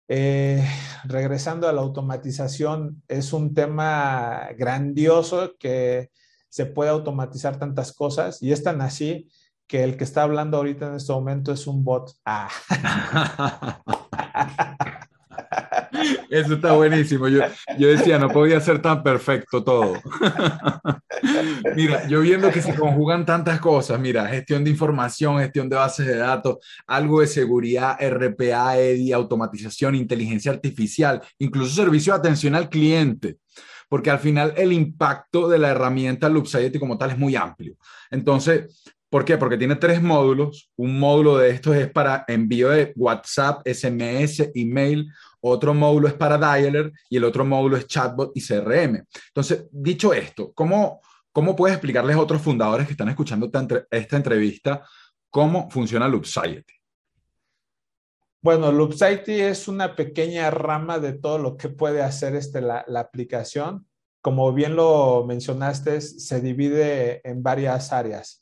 [0.07, 0.65] eh,
[1.03, 6.09] regresando a la automatización, es un tema grandioso que
[6.47, 9.29] se puede automatizar tantas cosas y es tan así
[9.67, 12.13] que el que está hablando ahorita en este momento es un bot.
[12.23, 12.47] Ah.
[16.29, 17.27] Eso está buenísimo.
[17.27, 17.41] Yo,
[17.77, 20.01] yo, decía, no podía ser tan perfecto todo.
[21.75, 26.07] mira, yo viendo que se conjugan tantas cosas, mira, gestión de información, gestión de bases
[26.07, 32.69] de datos, algo de seguridad, RPA, EDI, automatización, inteligencia artificial, incluso servicio de atención al
[32.69, 33.37] cliente,
[33.89, 37.75] porque al final el impacto de la herramienta Loopsite como tal es muy amplio.
[38.09, 39.37] Entonces, ¿Por qué?
[39.37, 40.71] Porque tiene tres módulos.
[40.77, 45.11] Un módulo de estos es para envío de WhatsApp, SMS, email.
[45.41, 49.03] Otro módulo es para dialer y el otro módulo es chatbot y CRM.
[49.27, 51.01] Entonces, dicho esto, ¿cómo,
[51.33, 53.51] cómo puedes explicarles a otros fundadores que están escuchando
[53.91, 54.81] esta entrevista
[55.29, 56.65] cómo funciona Loopsite?
[58.41, 63.85] Bueno, Loopsite es una pequeña rama de todo lo que puede hacer este, la aplicación.
[64.21, 68.40] Como bien lo mencionaste, se divide en varias áreas.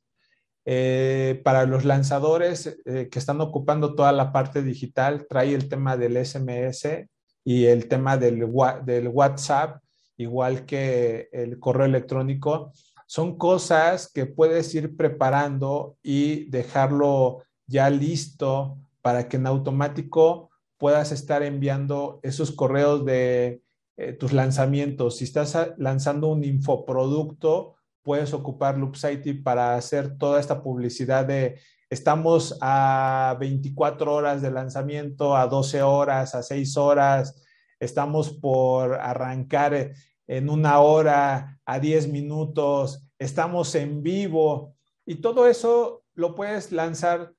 [0.71, 5.97] Eh, para los lanzadores eh, que están ocupando toda la parte digital, trae el tema
[5.97, 7.08] del SMS
[7.43, 9.82] y el tema del, WhatsApp,
[10.15, 12.71] igual que el correo electrónico.
[13.08, 21.12] Son cosas que puedes ir preparando y dejarlo ya listo para que en automático puedas
[21.12, 23.63] estar enviando esos correos de
[23.97, 25.17] eh, tus lanzamientos.
[25.17, 27.79] Si estás lanzando un infoproducto,
[28.10, 31.60] puedes ocupar Loopsite para hacer toda esta publicidad de
[31.91, 37.45] estamos a 24 horas de lanzamiento, a 12 horas, a 6 horas,
[37.80, 39.94] estamos por arrancar
[40.25, 44.75] en una hora, a 10 minutos, estamos en vivo
[45.06, 47.36] y todo eso lo puedes lanzar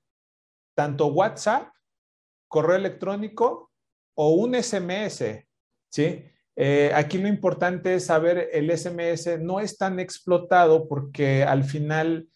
[0.76, 1.72] tanto WhatsApp,
[2.46, 3.72] correo electrónico
[4.14, 5.24] o un SMS,
[5.90, 6.24] ¿sí?
[6.62, 12.28] Eh, aquí lo importante es saber el SMS no es tan explotado porque al final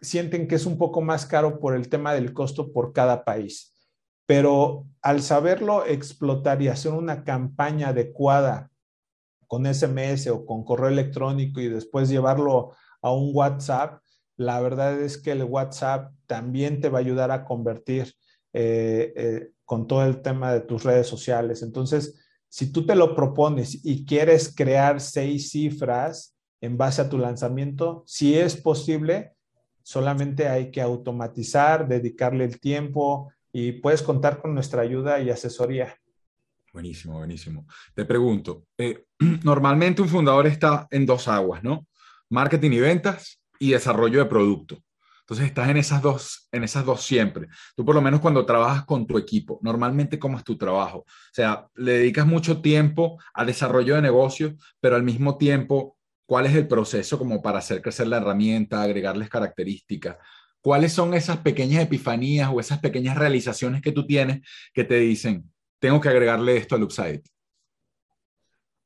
[0.00, 3.74] sienten que es un poco más caro por el tema del costo por cada país.
[4.26, 8.70] Pero al saberlo explotar y hacer una campaña adecuada
[9.48, 14.00] con SMS o con correo electrónico y después llevarlo a un WhatsApp,
[14.36, 18.14] la verdad es que el WhatsApp también te va a ayudar a convertir
[18.52, 21.64] eh, eh, con todo el tema de tus redes sociales.
[21.64, 22.23] Entonces,
[22.54, 28.04] si tú te lo propones y quieres crear seis cifras en base a tu lanzamiento,
[28.06, 29.32] si es posible,
[29.82, 35.96] solamente hay que automatizar, dedicarle el tiempo y puedes contar con nuestra ayuda y asesoría.
[36.72, 37.66] Buenísimo, buenísimo.
[37.92, 39.04] Te pregunto, eh,
[39.42, 41.88] normalmente un fundador está en dos aguas, ¿no?
[42.30, 44.78] Marketing y ventas y desarrollo de producto.
[45.24, 47.48] Entonces estás en esas dos, en esas dos siempre.
[47.74, 50.98] Tú por lo menos cuando trabajas con tu equipo, normalmente cómo es tu trabajo.
[50.98, 55.96] O sea, le dedicas mucho tiempo al desarrollo de negocios, pero al mismo tiempo,
[56.26, 60.18] ¿cuál es el proceso como para hacer crecer la herramienta, agregarles características?
[60.60, 64.42] ¿Cuáles son esas pequeñas epifanías o esas pequeñas realizaciones que tú tienes
[64.74, 67.22] que te dicen, tengo que agregarle esto al Upside?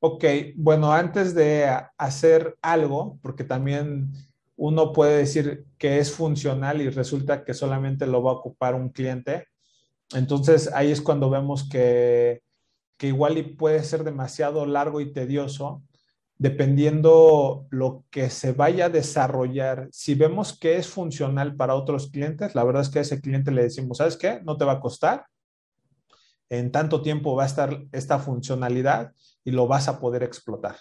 [0.01, 0.24] Ok,
[0.55, 4.12] bueno, antes de hacer algo, porque también
[4.59, 8.89] uno puede decir que es funcional y resulta que solamente lo va a ocupar un
[8.89, 9.47] cliente.
[10.15, 12.43] Entonces ahí es cuando vemos que,
[13.01, 15.85] igual y puede ser demasiado largo y tedioso,
[16.39, 19.89] dependiendo lo que se vaya a desarrollar.
[19.93, 23.53] Si vemos que es funcional para otros clientes, la verdad es que a ese cliente
[23.53, 24.41] le decimos, ¿sabes qué?
[24.45, 25.27] No te va a costar.
[26.49, 29.13] En tanto tiempo va a estar esta funcionalidad
[29.45, 30.79] y lo vas a poder explotar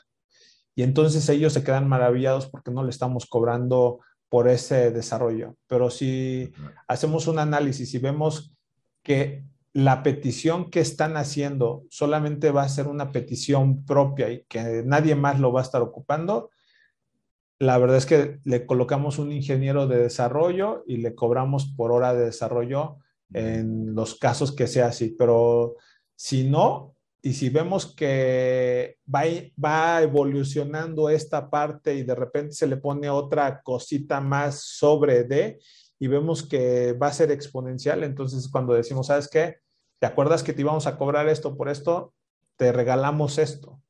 [0.77, 3.99] y entonces ellos se quedan maravillados porque no le estamos cobrando
[4.29, 5.55] por ese desarrollo.
[5.65, 6.51] Pero si
[6.87, 8.53] hacemos un análisis y vemos
[9.01, 14.83] que la petición que están haciendo solamente va a ser una petición propia y que
[14.85, 16.51] nadie más lo va a estar ocupando,
[17.57, 22.13] la verdad es que le colocamos un ingeniero de desarrollo y le cobramos por hora
[22.13, 22.97] de desarrollo
[23.33, 25.15] en los casos que sea así.
[25.17, 25.75] Pero
[26.15, 26.93] si no,
[27.27, 29.23] y si vemos que va,
[29.61, 35.59] va evolucionando esta parte y de repente se le pone otra cosita más sobre de
[35.99, 39.57] y vemos que va a ser exponencial, entonces cuando decimos, ¿sabes qué?
[39.99, 42.13] ¿Te acuerdas que te íbamos a cobrar esto por esto?
[42.55, 43.81] Te regalamos esto.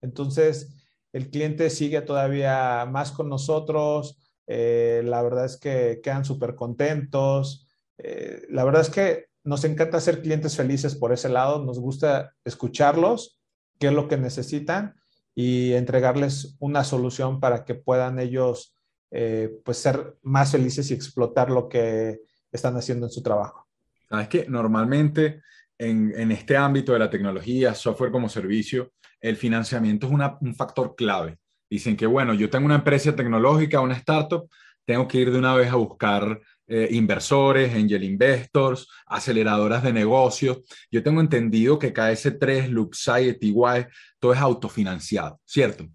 [0.00, 0.74] Entonces,
[1.12, 4.18] el cliente sigue todavía más con nosotros.
[4.46, 7.68] Eh, la verdad es que quedan súper contentos.
[7.98, 12.34] Eh, la verdad es que nos encanta ser clientes felices por ese lado, nos gusta
[12.44, 13.40] escucharlos,
[13.78, 14.94] qué es lo que necesitan
[15.34, 18.76] y entregarles una solución para que puedan ellos
[19.10, 22.20] eh, pues ser más felices y explotar lo que
[22.52, 23.66] están haciendo en su trabajo.
[24.10, 25.40] Sabes que normalmente
[25.78, 30.94] en, en, este ámbito de la tecnología, software como servicio, el financiamiento es un factor
[30.94, 31.38] clave.
[31.70, 34.50] Dicen que, bueno, yo tengo una empresa tecnológica, una startup,
[34.84, 36.38] tengo que ir de una vez a buscar
[36.70, 40.58] eh, inversores, angel investors, aceleradoras de negocios.
[40.90, 43.86] Yo tengo entendido que KS3, Luxai, TY,
[44.18, 45.88] todo es autofinanciado, ¿cierto?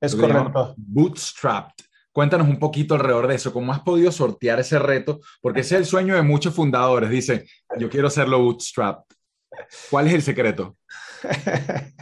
[0.00, 0.74] Es correcto.
[0.76, 1.84] Bootstrapped.
[2.10, 5.82] Cuéntanos un poquito alrededor de eso, cómo has podido sortear ese reto, porque ese es
[5.82, 7.10] el sueño de muchos fundadores.
[7.10, 7.44] Dicen,
[7.78, 9.14] yo quiero hacerlo bootstrapped.
[9.90, 10.76] ¿Cuál es el secreto?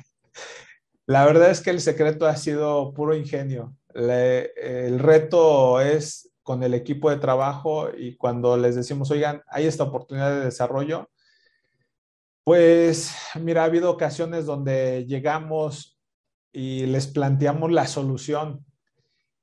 [1.06, 3.76] La verdad es que el secreto ha sido puro ingenio.
[3.94, 9.82] el reto es con el equipo de trabajo y cuando les decimos, oigan, hay esta
[9.82, 11.10] oportunidad de desarrollo,
[12.44, 15.98] pues mira, ha habido ocasiones donde llegamos
[16.52, 18.64] y les planteamos la solución.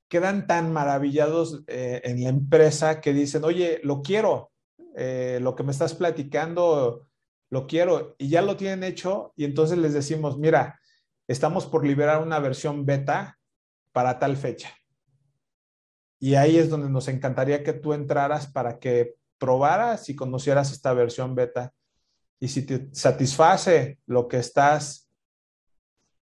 [0.08, 4.52] Quedan tan maravillados eh, en la empresa que dicen, oye, lo quiero,
[4.96, 7.06] eh, lo que me estás platicando,
[7.50, 10.80] lo quiero, y ya lo tienen hecho, y entonces les decimos, mira,
[11.28, 13.38] estamos por liberar una versión beta
[13.92, 14.74] para tal fecha.
[16.18, 20.92] Y ahí es donde nos encantaría que tú entraras para que probaras y conocieras esta
[20.92, 21.72] versión beta.
[22.40, 25.08] Y si te satisface lo que estás,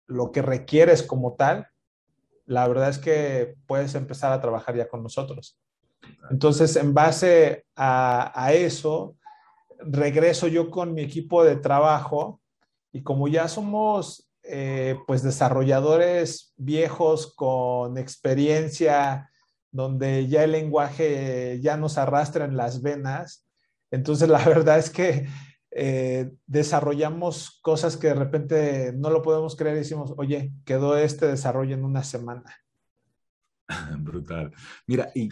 [0.07, 1.69] lo que requieres como tal,
[2.47, 5.59] la verdad es que puedes empezar a trabajar ya con nosotros.
[6.31, 9.17] Entonces, en base a, eso,
[9.79, 12.41] regreso yo con mi equipo de trabajo
[12.93, 19.31] y como ya somos eh, pues desarrolladores viejos con experiencia
[19.75, 23.45] donde ya el lenguaje ya nos arrastra en las venas.
[23.91, 25.27] Entonces, la verdad es que
[25.73, 31.27] eh, desarrollamos cosas que de repente no lo podemos creer y decimos, oye, quedó este
[31.27, 32.45] desarrollo en una semana.
[33.99, 34.53] Brutal.
[34.87, 35.29] Mira, y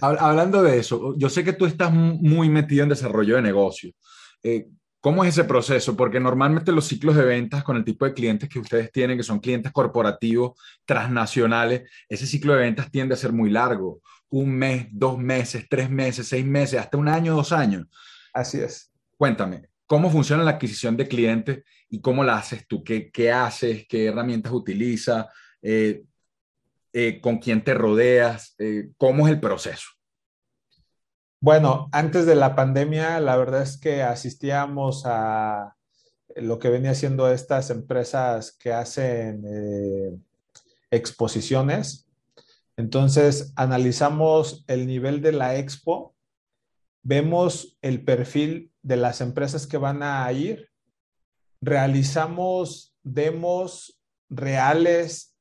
[0.00, 3.92] hablando de eso, yo sé que tú estás muy metido en desarrollo de negocio.
[4.42, 4.68] Eh,
[5.00, 5.96] ¿Cómo es ese proceso?
[5.96, 9.22] Porque normalmente los ciclos de ventas con el tipo de clientes que ustedes tienen, que
[9.22, 14.02] son clientes corporativos, transnacionales, ese ciclo de ventas tiende a ser muy largo.
[14.28, 17.86] Un mes, dos meses, tres meses, seis meses, hasta un año, dos años.
[18.34, 18.92] Así es.
[19.16, 22.84] Cuéntame, ¿cómo funciona la adquisición de clientes y cómo la haces tú?
[22.84, 23.86] ¿Qué, qué haces?
[23.88, 25.26] ¿Qué herramientas utilizas?
[25.62, 26.02] Eh,
[26.92, 28.54] eh, ¿Con quién te rodeas?
[28.58, 29.88] Eh, ¿Cómo es el proceso?
[31.42, 35.74] Bueno, antes de la pandemia, la verdad es que asistíamos a
[36.36, 40.18] lo que venía siendo estas empresas que hacen eh,
[40.90, 42.06] exposiciones.
[42.76, 46.14] Entonces, analizamos el nivel de la expo,
[47.02, 50.68] vemos el perfil de las empresas que van a ir,
[51.62, 55.34] realizamos demos reales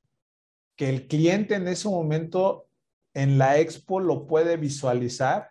[0.77, 2.69] que el cliente en ese momento
[3.13, 5.48] en la expo lo puede visualizar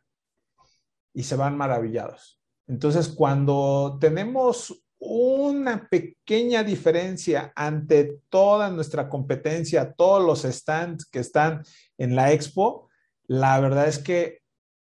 [1.18, 2.40] y se van maravillados.
[2.68, 11.64] Entonces, cuando tenemos una pequeña diferencia ante toda nuestra competencia, todos los stands que están
[11.96, 12.88] en la expo,
[13.26, 14.42] la verdad es que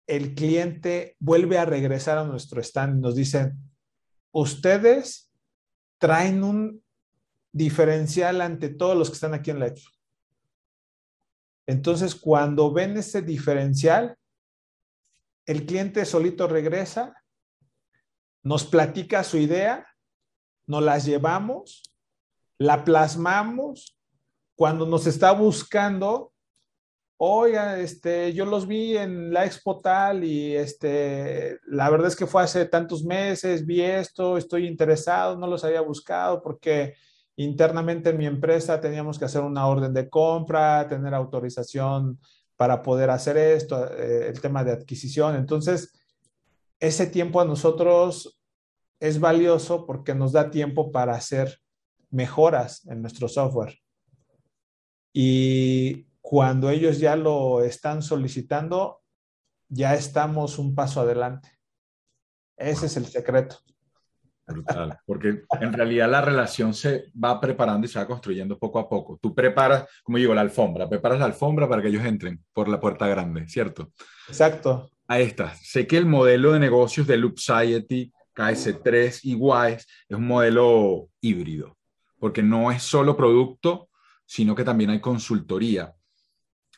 [0.06, 3.58] el cliente vuelve a regresar a nuestro stand y nos dicen,
[4.30, 5.28] ustedes
[5.98, 6.84] traen un
[7.50, 9.90] diferencial ante todos los que están aquí en la expo.
[11.66, 14.16] Entonces, cuando ven ese diferencial,
[15.46, 17.14] el cliente solito regresa,
[18.42, 19.86] nos platica su idea,
[20.66, 21.82] nos las llevamos,
[22.58, 23.98] la plasmamos.
[24.54, 26.32] Cuando nos está buscando,
[27.16, 32.26] oiga, este, yo los vi en la expo tal y este, la verdad es que
[32.26, 36.94] fue hace tantos meses, vi esto, estoy interesado, no los había buscado porque
[37.36, 42.18] internamente en mi empresa teníamos que hacer una orden de compra, tener autorización
[42.62, 45.34] para poder hacer esto, eh, el tema de adquisición.
[45.34, 46.00] Entonces,
[46.78, 48.40] ese tiempo a nosotros
[49.00, 51.58] es valioso porque nos da tiempo para hacer
[52.10, 53.76] mejoras en nuestro software.
[55.12, 59.02] Y cuando ellos ya lo están solicitando,
[59.68, 61.50] ya estamos un paso adelante.
[62.56, 63.58] Ese es el secreto.
[64.46, 68.88] Brutal, porque en realidad la relación se va preparando y se va construyendo poco a
[68.88, 69.18] poco.
[69.22, 72.80] Tú preparas, como digo, la alfombra, preparas la alfombra para que ellos entren por la
[72.80, 73.92] puerta grande, ¿cierto?
[74.28, 74.90] Exacto.
[75.06, 75.54] Ahí está.
[75.54, 81.08] Sé que el modelo de negocios de Loop Society, KS3 y WISE es un modelo
[81.20, 81.76] híbrido,
[82.18, 83.88] porque no es solo producto,
[84.26, 85.94] sino que también hay consultoría.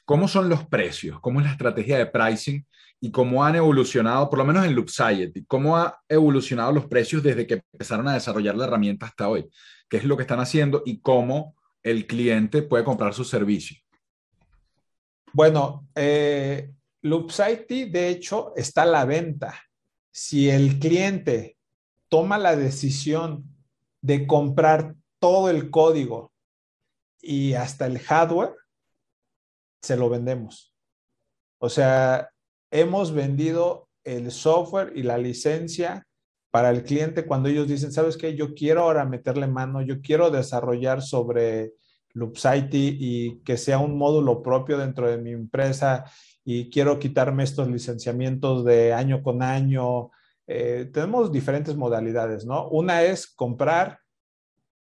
[0.05, 1.19] ¿Cómo son los precios?
[1.21, 2.65] ¿Cómo es la estrategia de pricing
[3.01, 7.23] y cómo han evolucionado, por lo menos en Loop Society, cómo ha evolucionado los precios
[7.23, 9.47] desde que empezaron a desarrollar la herramienta hasta hoy,
[9.89, 13.77] qué es lo que están haciendo y cómo el cliente puede comprar su servicio.
[15.33, 16.71] Bueno, eh,
[17.03, 19.61] de hecho, está a la venta.
[20.11, 21.59] Si el cliente
[22.09, 23.45] toma la decisión
[24.01, 26.33] de comprar todo el código
[27.21, 28.55] y hasta el hardware,
[29.85, 30.75] se lo vendemos.
[31.59, 32.31] O sea,
[32.71, 36.07] hemos vendido el software y la licencia
[36.51, 38.35] para el cliente cuando ellos dicen, ¿sabes qué?
[38.35, 41.73] Yo quiero ahora meterle mano, yo quiero desarrollar sobre
[42.15, 46.05] Loopsite y que sea un módulo propio dentro de mi empresa
[46.45, 50.11] y quiero quitarme estos licenciamientos de año con año.
[50.47, 52.69] Eh, tenemos diferentes modalidades, ¿no?
[52.69, 53.99] Una es comprar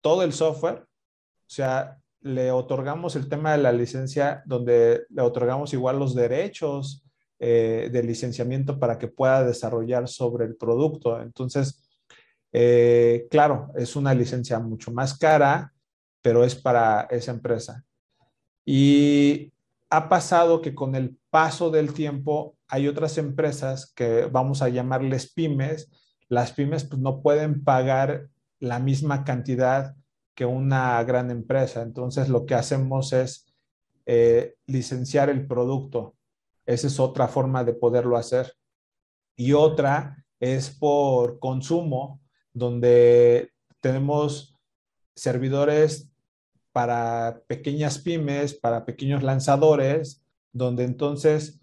[0.01, 5.73] todo el software, o sea, le otorgamos el tema de la licencia donde le otorgamos
[5.73, 7.05] igual los derechos
[7.38, 11.21] eh, de licenciamiento para que pueda desarrollar sobre el producto.
[11.21, 11.88] Entonces,
[12.51, 15.71] eh, claro, es una licencia mucho más cara,
[16.23, 17.86] pero es para esa empresa.
[18.65, 19.53] Y
[19.91, 25.32] ha pasado que con el paso del tiempo hay otras empresas que vamos a llamarles
[25.32, 25.91] pymes.
[26.28, 29.95] Las pymes pues, no pueden pagar la misma cantidad
[30.36, 31.81] que una gran empresa.
[31.81, 33.53] Entonces lo que hacemos es
[34.05, 36.15] eh, licenciar el producto
[36.65, 38.53] esa es otra forma de poderlo hacer.
[39.36, 42.21] Y otra es por consumo,
[42.53, 44.55] donde tenemos
[45.15, 46.09] servidores
[46.71, 51.61] para pequeñas pymes, para pequeños lanzadores, donde entonces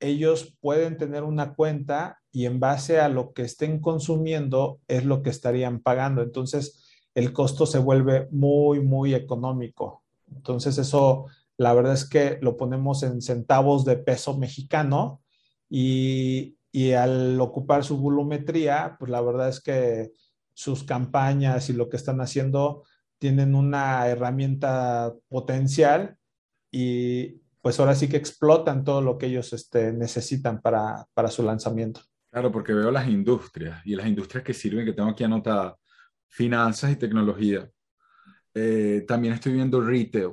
[0.00, 5.22] ellos pueden tener una cuenta y en base a lo que estén consumiendo es lo
[5.22, 6.22] que estarían pagando.
[6.22, 6.83] Entonces
[7.14, 10.02] el costo se vuelve muy, muy económico.
[10.34, 15.22] Entonces eso la verdad es que lo ponemos en centavos de peso mexicano
[15.68, 16.56] y,
[16.96, 20.10] al ocupar su volumetría, pues la verdad es que
[20.52, 22.82] sus campañas y lo que están haciendo
[23.18, 26.16] tienen una herramienta potencial
[26.72, 31.44] y pues ahora sí que explotan todo lo que ellos este, necesitan para, para su
[31.44, 32.00] lanzamiento.
[32.30, 35.74] Claro, porque veo las industrias y las industrias que sirven, que tengo aquí anotadas,
[36.34, 37.70] finanzas y tecnología.
[38.54, 40.32] Eh, también estoy viendo retail.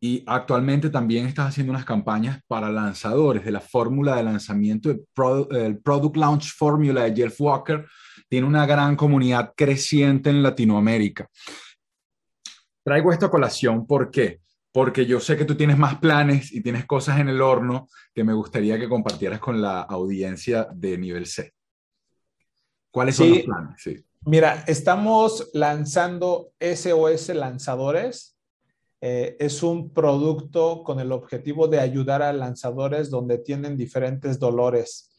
[0.00, 5.78] Y actualmente también estás haciendo unas campañas para lanzadores de la fórmula de lanzamiento, el
[5.78, 7.86] Product Launch Formula de Jeff Walker.
[8.28, 11.28] Tiene una gran comunidad creciente en Latinoamérica.
[12.82, 14.40] Traigo esta colación, ¿por qué?
[14.72, 18.24] Porque yo sé que tú tienes más planes y tienes cosas en el horno que
[18.24, 21.54] me gustaría que compartieras con la audiencia de nivel C.
[22.90, 23.74] ¿Cuáles son los planes?
[23.78, 24.04] Sí.
[24.26, 28.38] Mira, estamos lanzando SOS Lanzadores.
[29.02, 35.10] Eh, es un producto con el objetivo de ayudar a lanzadores donde tienen diferentes dolores.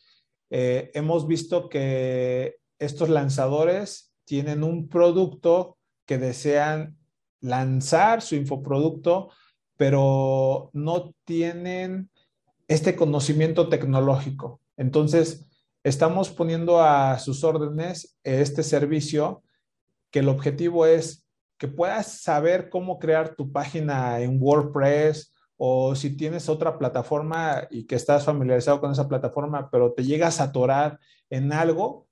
[0.50, 5.78] Eh, hemos visto que estos lanzadores tienen un producto
[6.08, 6.98] que desean
[7.42, 9.30] lanzar su infoproducto,
[9.78, 12.10] pero no tienen
[12.68, 14.62] este conocimiento tecnológico.
[14.78, 15.46] Entonces,
[15.86, 19.44] estamos poniendo a sus órdenes este servicio
[20.12, 21.28] que el objetivo es
[21.60, 27.86] que puedas saber cómo crear tu página en WordPress o si tienes otra plataforma y
[27.86, 32.08] que estás familiarizado con esa plataforma, pero te llegas a atorar en algo,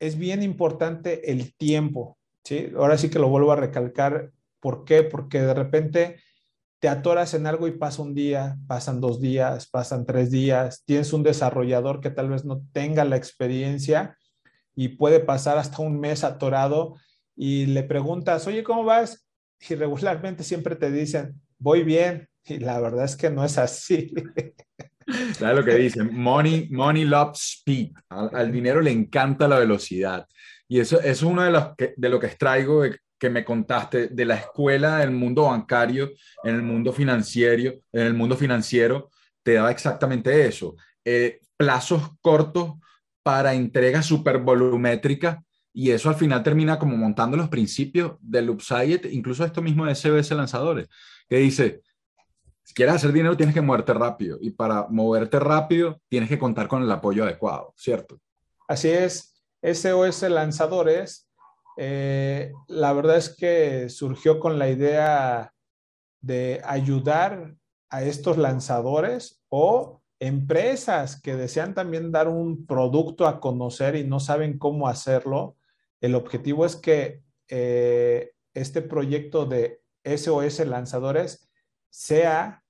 [0.00, 2.72] es bien importante el tiempo, ¿sí?
[2.76, 4.32] Ahora sí que lo vuelvo a recalcar.
[4.58, 5.04] ¿Por qué?
[5.04, 6.16] Porque de repente
[6.80, 11.12] te atoras en algo y pasa un día, pasan dos días, pasan tres días, tienes
[11.12, 14.16] un desarrollador que tal vez no tenga la experiencia
[14.76, 16.94] y puede pasar hasta un mes atorado
[17.34, 19.26] y le preguntas, oye, ¿cómo vas?
[19.68, 22.28] Y regularmente siempre te dicen, voy bien.
[22.44, 24.12] Y la verdad es que no es así.
[25.32, 26.14] ¿Sabes lo que dicen?
[26.14, 27.92] Money, money loves speed.
[28.08, 30.26] Al, dinero le encanta la velocidad.
[30.68, 31.64] Y eso, es uno de, los
[31.96, 32.84] de lo que extraigo
[33.18, 36.10] que me contaste de la escuela del mundo bancario,
[36.44, 39.10] en el mundo financiero, en el mundo financiero,
[39.42, 40.76] te daba exactamente eso.
[41.04, 42.74] Eh, plazos cortos
[43.22, 45.42] para entrega súper volumétrica
[45.72, 49.94] y eso al final termina como montando los principios del upside, incluso esto mismo de
[49.94, 50.88] CBS Lanzadores,
[51.28, 51.82] que dice,
[52.62, 56.68] si quieres hacer dinero tienes que moverte rápido y para moverte rápido tienes que contar
[56.68, 58.20] con el apoyo adecuado, ¿cierto?
[58.66, 59.34] Así es.
[59.62, 61.27] SOS Lanzadores
[61.80, 65.54] eh, la verdad es que surgió con la idea
[66.20, 67.54] de ayudar
[67.88, 74.18] a estos lanzadores o empresas que desean también dar un producto a conocer y no
[74.18, 75.56] saben cómo hacerlo.
[76.00, 81.48] El objetivo es que eh, este proyecto de SOS Lanzadores
[81.90, 82.64] sea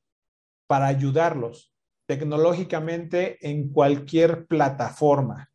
[0.67, 1.75] para ayudarlos
[2.07, 5.51] tecnológicamente en cualquier plataforma,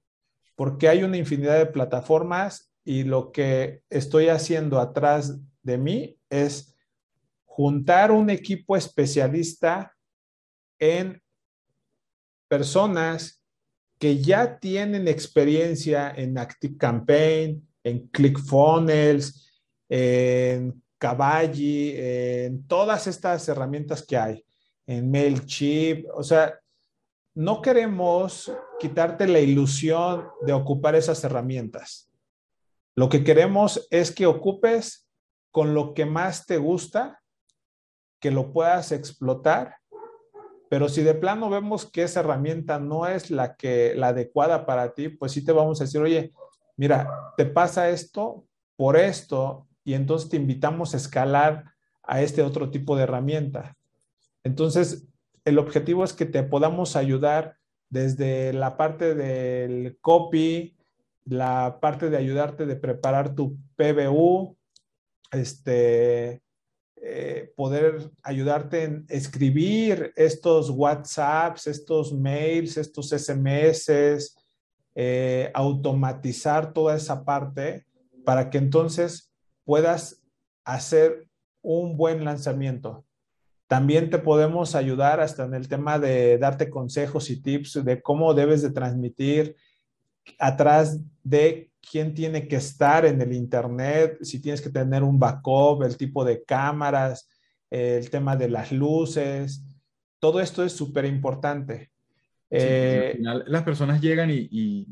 [0.56, 6.76] porque hay una infinidad de plataformas y lo que estoy haciendo atrás de mí es
[7.46, 9.96] juntar un equipo especialista
[10.80, 11.22] en
[12.48, 13.42] personas
[14.00, 19.50] que ya tienen experiencia en Active Campaign, en ClickFunnels,
[19.88, 24.46] en Cavalli, en todas estas herramientas que hay,
[24.86, 26.60] en MailChimp, o sea,
[27.36, 32.13] no queremos quitarte la ilusión de ocupar esas herramientas.
[32.96, 35.08] Lo que queremos es que ocupes
[35.52, 37.22] con lo que más te gusta,
[38.20, 39.78] que lo puedas explotar,
[40.70, 44.94] pero si de plano vemos que esa herramienta no es la que la adecuada para
[44.94, 46.34] ti, pues sí te vamos a decir, "Oye,
[46.78, 51.66] mira, te pasa esto por esto y entonces te invitamos a escalar
[52.02, 53.76] a este otro tipo de herramienta."
[54.44, 55.08] Entonces,
[55.46, 57.58] el objetivo es que te podamos ayudar
[57.90, 60.76] desde la parte del copy,
[61.26, 64.58] la parte de ayudarte de preparar tu PBU,
[65.32, 66.44] este,
[67.06, 74.36] eh, poder ayudarte en escribir estos WhatsApps, estos mails, estos SMS,
[74.96, 77.86] eh, automatizar toda esa parte
[78.24, 79.34] para que entonces
[79.66, 80.22] puedas
[80.64, 81.28] hacer
[81.62, 83.06] un buen lanzamiento.
[83.68, 88.34] También te podemos ayudar hasta en el tema de darte consejos y tips de cómo
[88.34, 89.56] debes de transmitir
[90.40, 95.84] atrás de quién tiene que estar en el Internet, si tienes que tener un backup,
[95.84, 97.28] el tipo de cámaras,
[97.70, 99.64] el tema de las luces,
[100.20, 101.92] todo esto es súper importante.
[102.50, 104.88] eh, final las personas llegan y,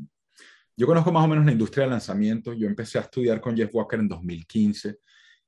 [0.76, 2.56] yo conozco más o menos la industria de lanzamientos.
[2.58, 4.98] Yo empecé a estudiar con Jeff Walker en 2015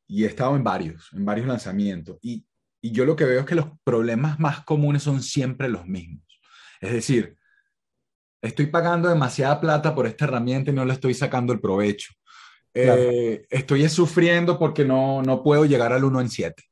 [0.06, 2.18] y he estado en varios, en varios lanzamientos.
[2.22, 2.46] Y,
[2.80, 6.24] y yo lo que veo es que los problemas más comunes son siempre los mismos.
[6.80, 7.36] Es decir,
[8.44, 12.12] estoy pagando demasiada plata por esta herramienta y no le estoy sacando el provecho.
[12.74, 16.62] Eh, estoy sufriendo porque no, no puedo llegar al 1 en 7.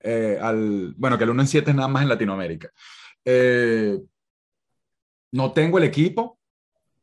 [0.00, 2.70] Eh, al, bueno, que el 1 en 7 es nada más en Latinoamérica.
[3.24, 3.98] Eh,
[5.32, 6.38] no tengo el equipo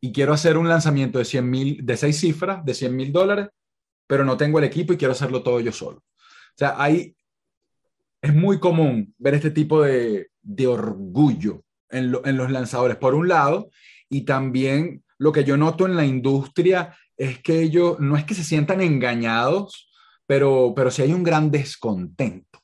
[0.01, 3.49] y quiero hacer un lanzamiento de 100 mil, de seis cifras, de 100 mil dólares,
[4.07, 5.99] pero no tengo el equipo y quiero hacerlo todo yo solo.
[5.99, 7.15] O sea, hay,
[8.21, 13.27] es muy común ver este tipo de, de orgullo en, en los lanzadores, por un
[13.27, 13.69] lado,
[14.11, 18.35] y también lo que yo noto en la industria es que ellos no es que
[18.35, 19.89] se sientan engañados,
[20.27, 22.59] pero, pero sí hay un gran descontento.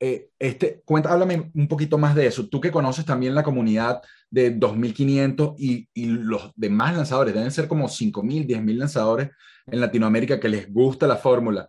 [0.00, 2.48] Eh, este, cuenta, háblame un poquito más de eso.
[2.48, 7.68] Tú que conoces también la comunidad de 2.500 y, y los demás lanzadores, deben ser
[7.68, 9.30] como 5.000, 10.000 lanzadores
[9.66, 11.68] en Latinoamérica que les gusta la fórmula.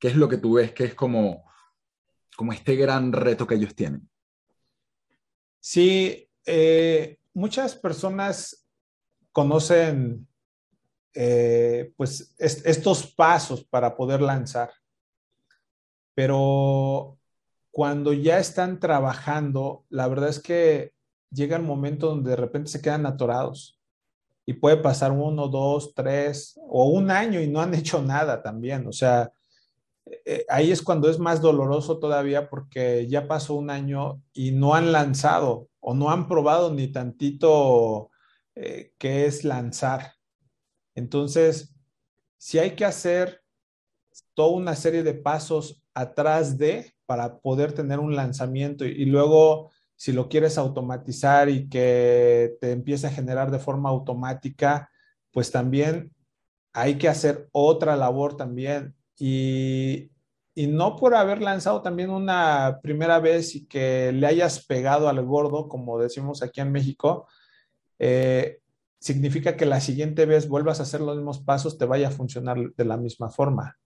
[0.00, 1.44] ¿Qué es lo que tú ves que es como,
[2.36, 4.08] como este gran reto que ellos tienen?
[5.60, 8.66] Sí, eh, muchas personas
[9.32, 10.26] conocen
[11.14, 14.70] eh, pues estos pasos para poder lanzar,
[16.14, 17.18] pero
[17.70, 20.92] cuando ya están trabajando, la verdad es que
[21.30, 23.80] llega el momento donde de repente se quedan atorados
[24.44, 28.86] y puede pasar uno, dos, tres o un año y no han hecho nada también.
[28.86, 29.32] O sea,
[30.24, 34.74] eh, ahí es cuando es más doloroso todavía porque ya pasó un año y no
[34.74, 38.10] han lanzado o no han probado ni tantito
[38.54, 40.12] eh, qué es lanzar.
[40.94, 41.74] Entonces,
[42.36, 43.42] si hay que hacer
[44.34, 50.12] toda una serie de pasos atrás de para poder tener un lanzamiento y, luego si
[50.12, 54.90] lo quieres automatizar y que te empiece a generar de forma automática,
[55.32, 56.12] pues también
[56.72, 58.94] hay que hacer otra labor también.
[59.18, 60.09] Y,
[60.54, 65.22] y, no por haber lanzado también una primera vez y que le hayas pegado al
[65.24, 67.26] gordo, como decimos aquí en México,
[67.98, 68.60] eh,
[68.98, 72.58] significa que la siguiente vez vuelvas a hacer los mismos pasos, te vaya a funcionar
[72.76, 73.78] de la misma forma.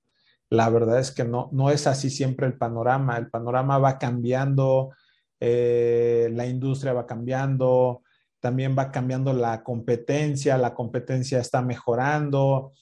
[0.50, 3.16] La verdad es que no, no es así siempre el panorama.
[3.16, 4.90] El panorama va cambiando,
[5.40, 8.02] eh, la industria va cambiando,
[8.40, 12.72] también va cambiando la competencia, la competencia está mejorando.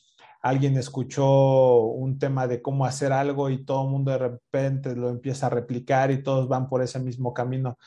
[0.42, 5.08] Alguien escuchó un tema de cómo hacer algo y todo el mundo de repente lo
[5.08, 7.78] empieza a replicar y todos van por ese mismo camino.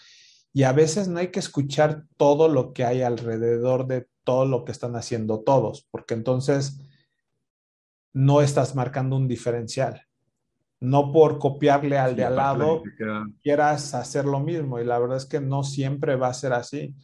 [0.53, 4.64] Y a veces no hay que escuchar todo lo que hay alrededor de todo lo
[4.64, 6.80] que están haciendo todos, porque entonces
[8.14, 10.03] no estás marcando un diferencial.
[10.80, 12.84] No por copiarle al de al lado
[13.43, 16.95] quieras hacer lo mismo y la verdad es que no siempre va a ser así.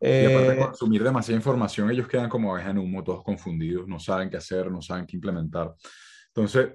[0.00, 3.88] Y aparte de eh, consumir demasiada información, ellos quedan como abeja en humo, todos confundidos,
[3.88, 5.74] no saben qué hacer, no saben qué implementar.
[6.28, 6.70] Entonces,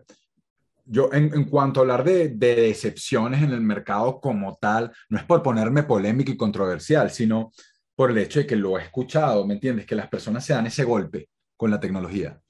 [0.86, 5.18] yo en, en cuanto a hablar de, de, decepciones en el mercado como tal, no
[5.18, 7.52] es por ponerme polémico y controversial, sino
[7.96, 9.86] por el hecho de que lo he escuchado, ¿me entiendes?
[9.86, 12.44] Que las personas se dan ese golpe con la tecnología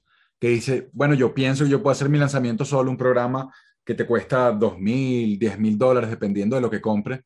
[0.44, 3.50] que dice, bueno, yo pienso, yo puedo hacer mi lanzamiento solo, un programa
[3.82, 7.20] que te cuesta dos mil, diez mil dólares, dependiendo de lo que compres.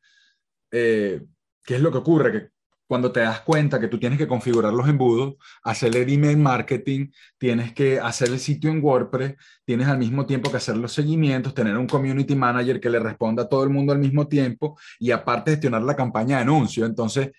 [0.71, 1.21] Eh,
[1.65, 2.31] ¿Qué es lo que ocurre?
[2.31, 2.51] Que
[2.89, 7.11] cuando te das cuenta que tú tienes que configurar los embudos, hacer el email marketing,
[7.36, 11.55] tienes que hacer el sitio en WordPress, tienes al mismo tiempo que hacer los seguimientos,
[11.55, 15.11] tener un community manager que le responda a todo el mundo al mismo tiempo y
[15.11, 16.86] aparte gestionar la campaña de anuncio.
[16.86, 17.30] Entonces,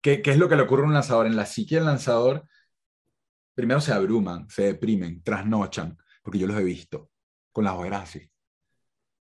[0.00, 1.26] ¿qué, es lo que le ocurre a un lanzador?
[1.26, 2.44] En la psique del lanzador
[3.54, 7.10] primero se abruman, se deprimen, trasnochan, porque yo los he visto
[7.50, 8.30] con las ojeras así.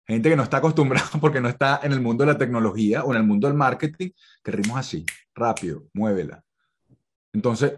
[0.07, 3.11] Gente que no está acostumbrada porque no está en el mundo de la tecnología o
[3.11, 4.11] en el mundo del marketing,
[4.43, 5.05] que ritmos así,
[5.35, 6.43] rápido, muévela.
[7.33, 7.73] Entonces,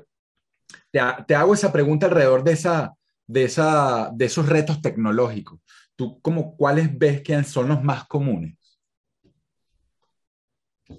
[0.92, 2.94] te, te, hago esa pregunta alrededor de, esa,
[3.26, 5.60] de, esa, de esos retos tecnológicos.
[5.96, 8.56] ¿Tú como cuáles ves que son los más comunes?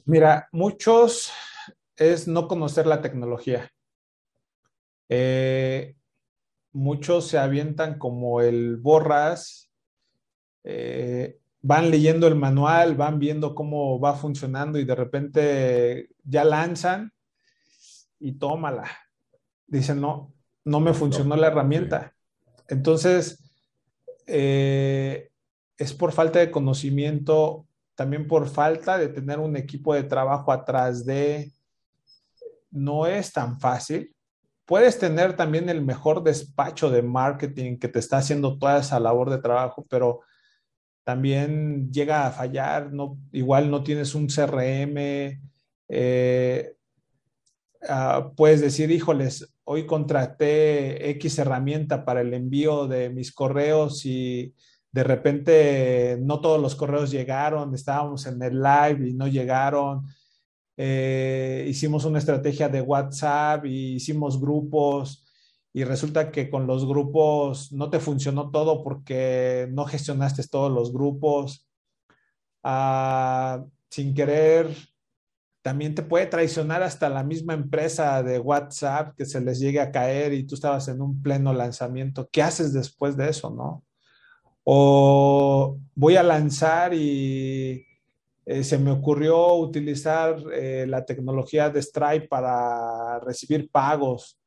[0.05, 1.33] Mira, muchos
[1.97, 3.71] es no conocer la tecnología.
[5.09, 5.95] Eh,
[6.73, 9.70] muchos se avientan como el borras,
[10.65, 17.13] eh, van leyendo el manual, van viendo cómo va funcionando y de repente ya lanzan
[18.19, 18.91] y tómala.
[19.67, 20.33] Dicen, no,
[20.65, 22.15] no me funcionó la herramienta.
[22.69, 23.53] Entonces,
[24.27, 25.31] eh,
[25.77, 31.05] es por falta de conocimiento, también por falta de tener un equipo de trabajo atrás
[31.05, 31.53] de...
[32.73, 34.15] No es tan fácil
[34.71, 39.29] puedes tener también el mejor despacho de marketing que te está haciendo toda esa labor
[39.29, 40.21] de trabajo, pero
[41.05, 45.41] también llega a fallar, no, igual no tienes un CRM,
[45.89, 46.75] eh,
[47.89, 54.55] ah, puedes decir, híjoles, hoy contraté X herramienta para el envío de mis correos y
[54.93, 60.07] de repente no todos los correos llegaron, estábamos en el live y no llegaron,
[60.77, 65.25] eh, hicimos una estrategia de WhatsApp y hicimos grupos
[65.73, 70.93] y resulta que con los grupos no te funcionó todo porque no gestionaste todos los
[70.93, 71.69] grupos.
[72.63, 74.75] Ah, sin querer,
[75.63, 79.93] también te puede traicionar hasta la misma empresa de WhatsApp que se les llegue a
[79.93, 82.29] caer y tú estabas en un pleno lanzamiento.
[82.33, 83.85] ¿Qué haces después de eso, no?
[84.65, 87.87] O voy a lanzar y
[88.47, 94.40] eh, se me ocurrió utilizar eh, la tecnología de Stripe para recibir pagos.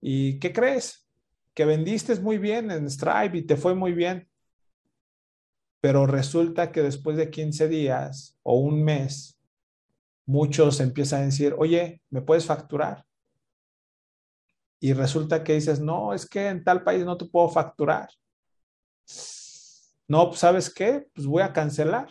[0.00, 1.06] ¿Y qué crees?
[1.54, 4.28] Que vendiste muy bien en Stripe y te fue muy bien.
[5.80, 9.38] Pero resulta que después de 15 días o un mes,
[10.26, 13.04] muchos empiezan a decir, oye, ¿me puedes facturar?
[14.78, 18.08] Y resulta que dices, no, es que en tal país no te puedo facturar.
[20.08, 21.06] No, pues, ¿sabes qué?
[21.14, 22.10] Pues voy a cancelar.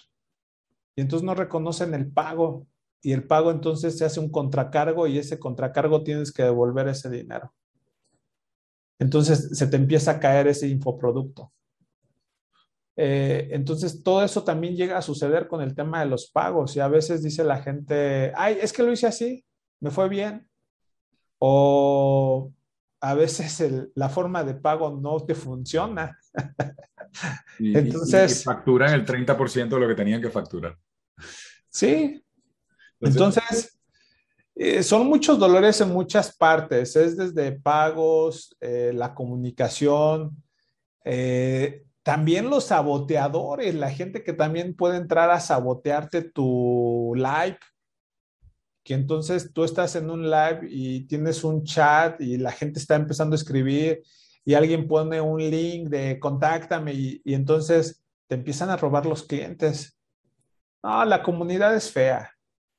[0.96, 2.68] Y entonces no reconocen el pago.
[3.02, 7.10] Y el pago entonces se hace un contracargo y ese contracargo tienes que devolver ese
[7.10, 7.54] dinero.
[9.00, 11.52] Entonces se te empieza a caer ese infoproducto.
[13.02, 16.82] Eh, entonces, todo eso también llega a suceder con el tema de los pagos y
[16.82, 19.46] a veces dice la gente, ay, es que lo hice así,
[19.80, 20.46] me fue bien.
[21.38, 22.52] O
[23.00, 26.20] a veces la forma de pago no te funciona.
[27.60, 28.44] entonces...
[28.44, 30.78] facturan el 30% de lo que tenían que facturar.
[31.70, 32.22] Sí.
[33.00, 33.79] Entonces,
[34.62, 36.94] eh, son muchos dolores en muchas partes.
[36.98, 40.44] Es desde pagos, eh, la comunicación,
[41.06, 47.58] eh, también los saboteadores, la gente que también puede entrar a sabotearte tu live,
[48.84, 52.96] que entonces tú estás en un live y tienes un chat y la gente está
[52.96, 54.02] empezando a escribir
[54.44, 59.98] y alguien pone un link de contáctame y, entonces te empiezan a robar los clientes.
[60.84, 62.34] No, la comunidad es fea,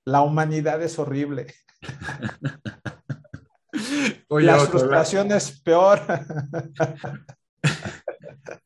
[0.04, 1.46] la humanidad es horrible.
[4.28, 6.00] la frustración es peor.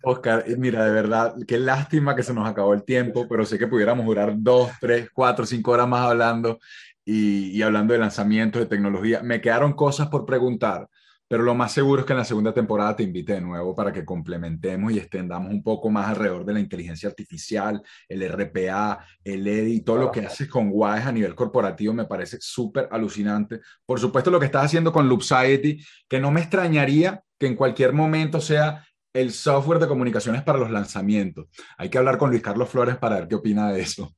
[0.03, 3.67] Oscar, mira, de verdad, qué lástima que se nos acabó el tiempo, pero sé que
[3.67, 6.59] pudiéramos durar dos, tres, cuatro, cinco horas más hablando
[7.05, 9.23] y, hablando de lanzamientos, de tecnología.
[9.23, 10.89] Me quedaron cosas por preguntar,
[11.29, 13.93] pero lo más seguro es que en la segunda temporada te invite de nuevo para
[13.93, 19.47] que complementemos y extendamos un poco más alrededor de la inteligencia artificial, el RPA, el
[19.47, 23.61] EDI, todo lo que haces con WISE a nivel corporativo me parece súper alucinante.
[23.87, 27.93] Por supuesto, lo que estás haciendo con Loopsiety, que no me extrañaría que en cualquier
[27.93, 31.47] momento sea el software de comunicaciones para los lanzamientos.
[31.79, 34.15] Hay que hablar con Luis Carlos Flores para ver qué opina de eso.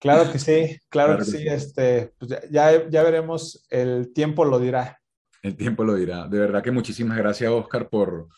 [0.00, 1.46] Claro que sí, claro, que, sí.
[1.46, 5.01] Este, pues ya, ya veremos, el tiempo lo dirá.
[5.42, 6.28] El tiempo lo dirá.
[6.28, 8.28] De verdad que muchísimas gracias, Oscar, por,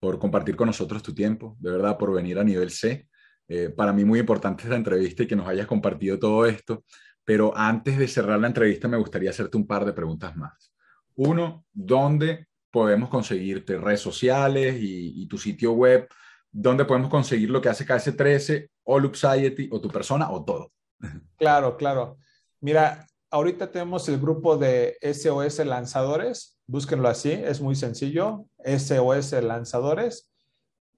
[0.00, 3.08] por compartir con nosotros tu tiempo, de verdad, por venir a nivel C.
[3.48, 6.84] Eh, para mí muy importante esta entrevista y que nos hayas compartido todo esto.
[7.24, 10.72] Pero antes de cerrar la entrevista, me gustaría hacerte un par de preguntas más.
[11.14, 12.46] Uno, ¿dónde
[12.76, 16.06] podemos conseguirte redes sociales y, tu sitio web,
[16.52, 20.72] dónde podemos conseguir lo que hace KS13 o Luxiety o tu persona o todo.
[21.38, 22.18] Claro, claro.
[22.60, 23.06] Mira,
[23.36, 30.32] ahorita tenemos el grupo de SOS Lanzadores, búsquenlo así, es muy sencillo, SOS Lanzadores.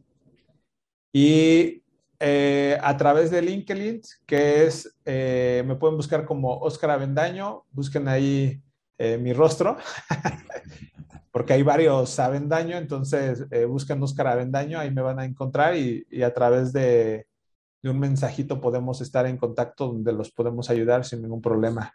[1.13, 1.83] y
[2.19, 8.07] eh, a través de LinkedIn, que es, eh, me pueden buscar como Oscar Avendaño, busquen
[8.07, 8.59] ahí
[8.97, 9.77] eh, mi rostro,
[11.31, 16.33] porque hay varios Avendaño, entonces busquen Oscar Avendaño, ahí me van a encontrar y, a
[16.33, 17.27] través de,
[17.81, 21.93] de un mensajito podemos estar en contacto donde los podemos ayudar sin ningún problema.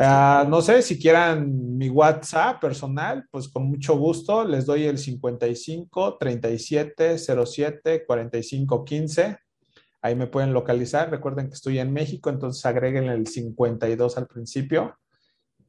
[0.00, 4.96] Ah, no sé, si quieran mi WhatsApp personal, pues con mucho gusto les doy el
[4.96, 9.38] 55 37 07 45 15.
[10.00, 11.10] Ahí me pueden localizar.
[11.10, 14.96] Recuerden que estoy en México, entonces agreguen el 52 al principio.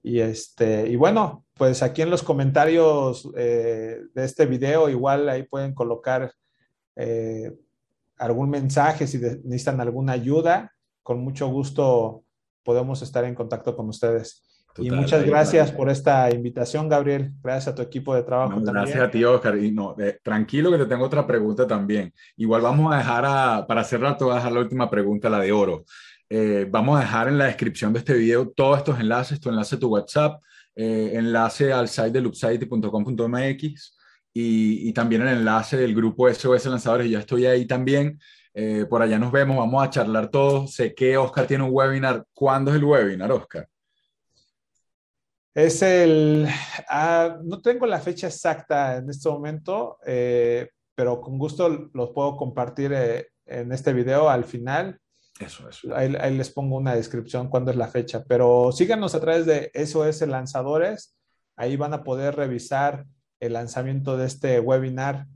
[0.01, 5.43] Y este, y bueno, pues aquí en los comentarios eh, de este video, igual ahí
[5.43, 6.31] pueden colocar
[6.95, 7.53] eh,
[8.17, 10.71] algún mensaje si necesitan alguna ayuda.
[11.03, 12.23] Con mucho gusto
[12.63, 14.45] podemos estar en contacto con ustedes.
[14.77, 17.33] y muchas gracias por esta invitación, Gabriel.
[17.41, 18.61] Gracias a tu equipo de trabajo.
[18.61, 19.57] gracias a ti, Oscar.
[19.57, 22.13] Y no, tranquilo que te tengo otra pregunta también.
[22.37, 25.39] Igual vamos a dejar, a, para cerrar, te voy a dejar la última pregunta, la
[25.39, 25.83] de oro.
[26.31, 29.75] Eh, vamos a dejar en la descripción de este video todos estos enlaces, tu enlace
[29.75, 30.39] a tu WhatsApp,
[30.75, 33.97] eh, enlace al site de loopsite.com.mx
[34.31, 37.09] y, también el enlace del grupo SOS Lanzadores.
[37.09, 38.19] Ya estoy ahí también.
[38.53, 40.75] Eh, por allá nos vemos, vamos a charlar todos.
[40.75, 42.23] Sé que Oscar tiene un webinar.
[42.33, 43.67] ¿Cuándo es el webinar, Oscar?
[45.55, 46.47] Es el,
[46.89, 52.93] ah, no tengo la fecha exacta en este momento, pero con gusto los puedo compartir
[53.45, 54.99] en este video al final.
[55.39, 55.95] Eso, eso.
[55.95, 59.71] Ahí, ahí, les pongo una descripción cuándo es la fecha, pero síganos a través de
[59.73, 61.17] SOS Lanzadores.
[61.55, 63.05] Ahí van a poder revisar
[63.39, 65.27] el lanzamiento de este webinar.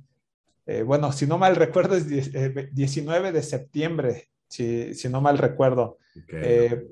[0.66, 5.38] Eh, bueno, si no mal recuerdo, es 19 eh, de septiembre, si, si no mal
[5.38, 5.98] recuerdo.
[6.24, 6.42] Okay.
[6.44, 6.88] Eh,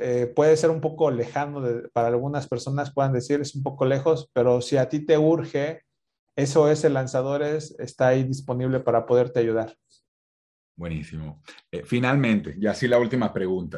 [0.00, 3.86] eh, puede ser un poco lejano de, para algunas personas, puedan decir es un poco
[3.86, 5.82] lejos, pero si a ti te urge,
[6.36, 9.76] SOS Lanzadores está ahí disponible para poderte ayudar.
[10.78, 11.42] Buenísimo.
[11.72, 13.76] Eh, finalmente, ya sí la última pregunta.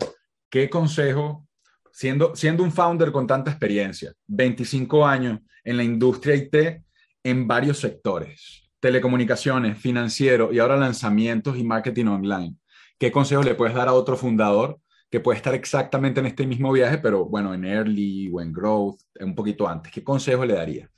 [0.50, 1.48] ¿Qué consejo,
[1.90, 6.84] siendo, siendo un founder con tanta experiencia, 25 años en la industria IT
[7.24, 12.56] en varios sectores, telecomunicaciones, financiero y ahora lanzamientos y marketing online,
[12.98, 14.78] ¿qué consejo le puedes dar a otro fundador
[15.10, 19.00] que puede estar exactamente en este mismo viaje, pero bueno, en early o en growth,
[19.20, 19.90] un poquito antes?
[19.90, 20.90] ¿Qué consejo le daría?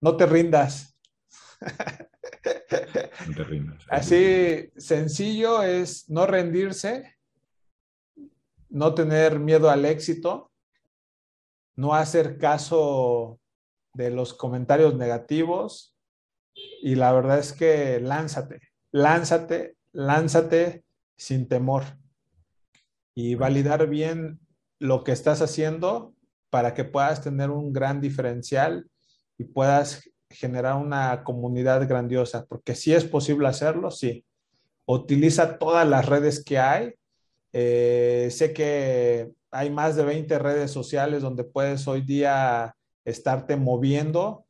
[0.00, 0.98] No te rindas.
[3.88, 7.16] Así sencillo es no rendirse,
[8.68, 10.50] no tener miedo al éxito,
[11.76, 13.40] no hacer caso
[13.94, 15.94] de los comentarios negativos
[16.82, 18.60] y la verdad es que lánzate,
[18.90, 20.84] lánzate, lánzate
[21.16, 21.84] sin temor
[23.14, 24.40] y validar bien
[24.78, 26.14] lo que estás haciendo
[26.50, 28.88] para que puedas tener un gran diferencial
[29.38, 34.24] y puedas generar una comunidad grandiosa, porque si es posible hacerlo, sí.
[34.86, 36.94] Utiliza todas las redes que hay.
[37.52, 42.74] Eh, sé que hay más de 20 redes sociales donde puedes hoy día
[43.04, 44.44] estarte moviendo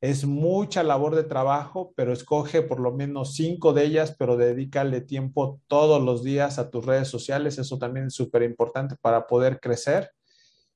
[0.00, 5.02] es mucha labor de trabajo, pero escoge por lo menos cinco de ellas, pero dedícale
[5.02, 7.58] tiempo todos los días a tus redes sociales.
[7.58, 10.10] Eso también es súper importante para poder crecer.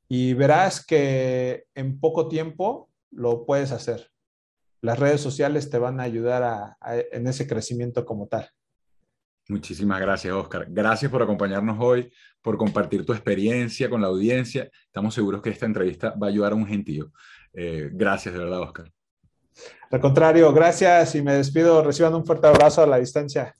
[0.08, 4.10] Y verás que en poco tiempo lo puedes hacer.
[4.84, 6.76] Las redes sociales te van a ayudar
[7.10, 8.46] en ese crecimiento como tal.
[9.48, 10.66] Muchísimas gracias, Oscar.
[10.68, 12.12] Gracias por acompañarnos hoy,
[12.42, 14.70] por compartir tu experiencia con la audiencia.
[14.84, 17.12] Estamos seguros que esta entrevista va a ayudar a un gentío.
[17.54, 18.92] Eh, gracias, de verdad, Oscar.
[19.90, 21.82] Al contrario, gracias y me despido.
[21.82, 23.56] Reciban un fuerte abrazo a la distancia.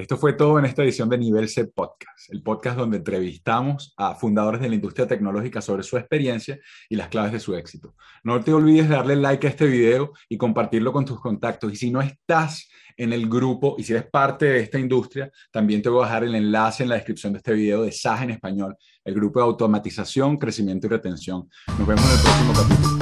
[0.00, 4.14] Esto fue todo en esta edición de Nivel C Podcast, el podcast donde entrevistamos a
[4.14, 7.94] fundadores de la industria tecnológica sobre su experiencia y las claves de su éxito.
[8.24, 11.70] No te olvides de darle like a este video y compartirlo con tus contactos.
[11.74, 15.82] Y si no estás en el grupo y si eres parte de esta industria, también
[15.82, 18.30] te voy a dejar el enlace en la descripción de este video de SAG en
[18.30, 21.46] español, el grupo de automatización, crecimiento y retención.
[21.78, 22.99] Nos vemos en el próximo capítulo.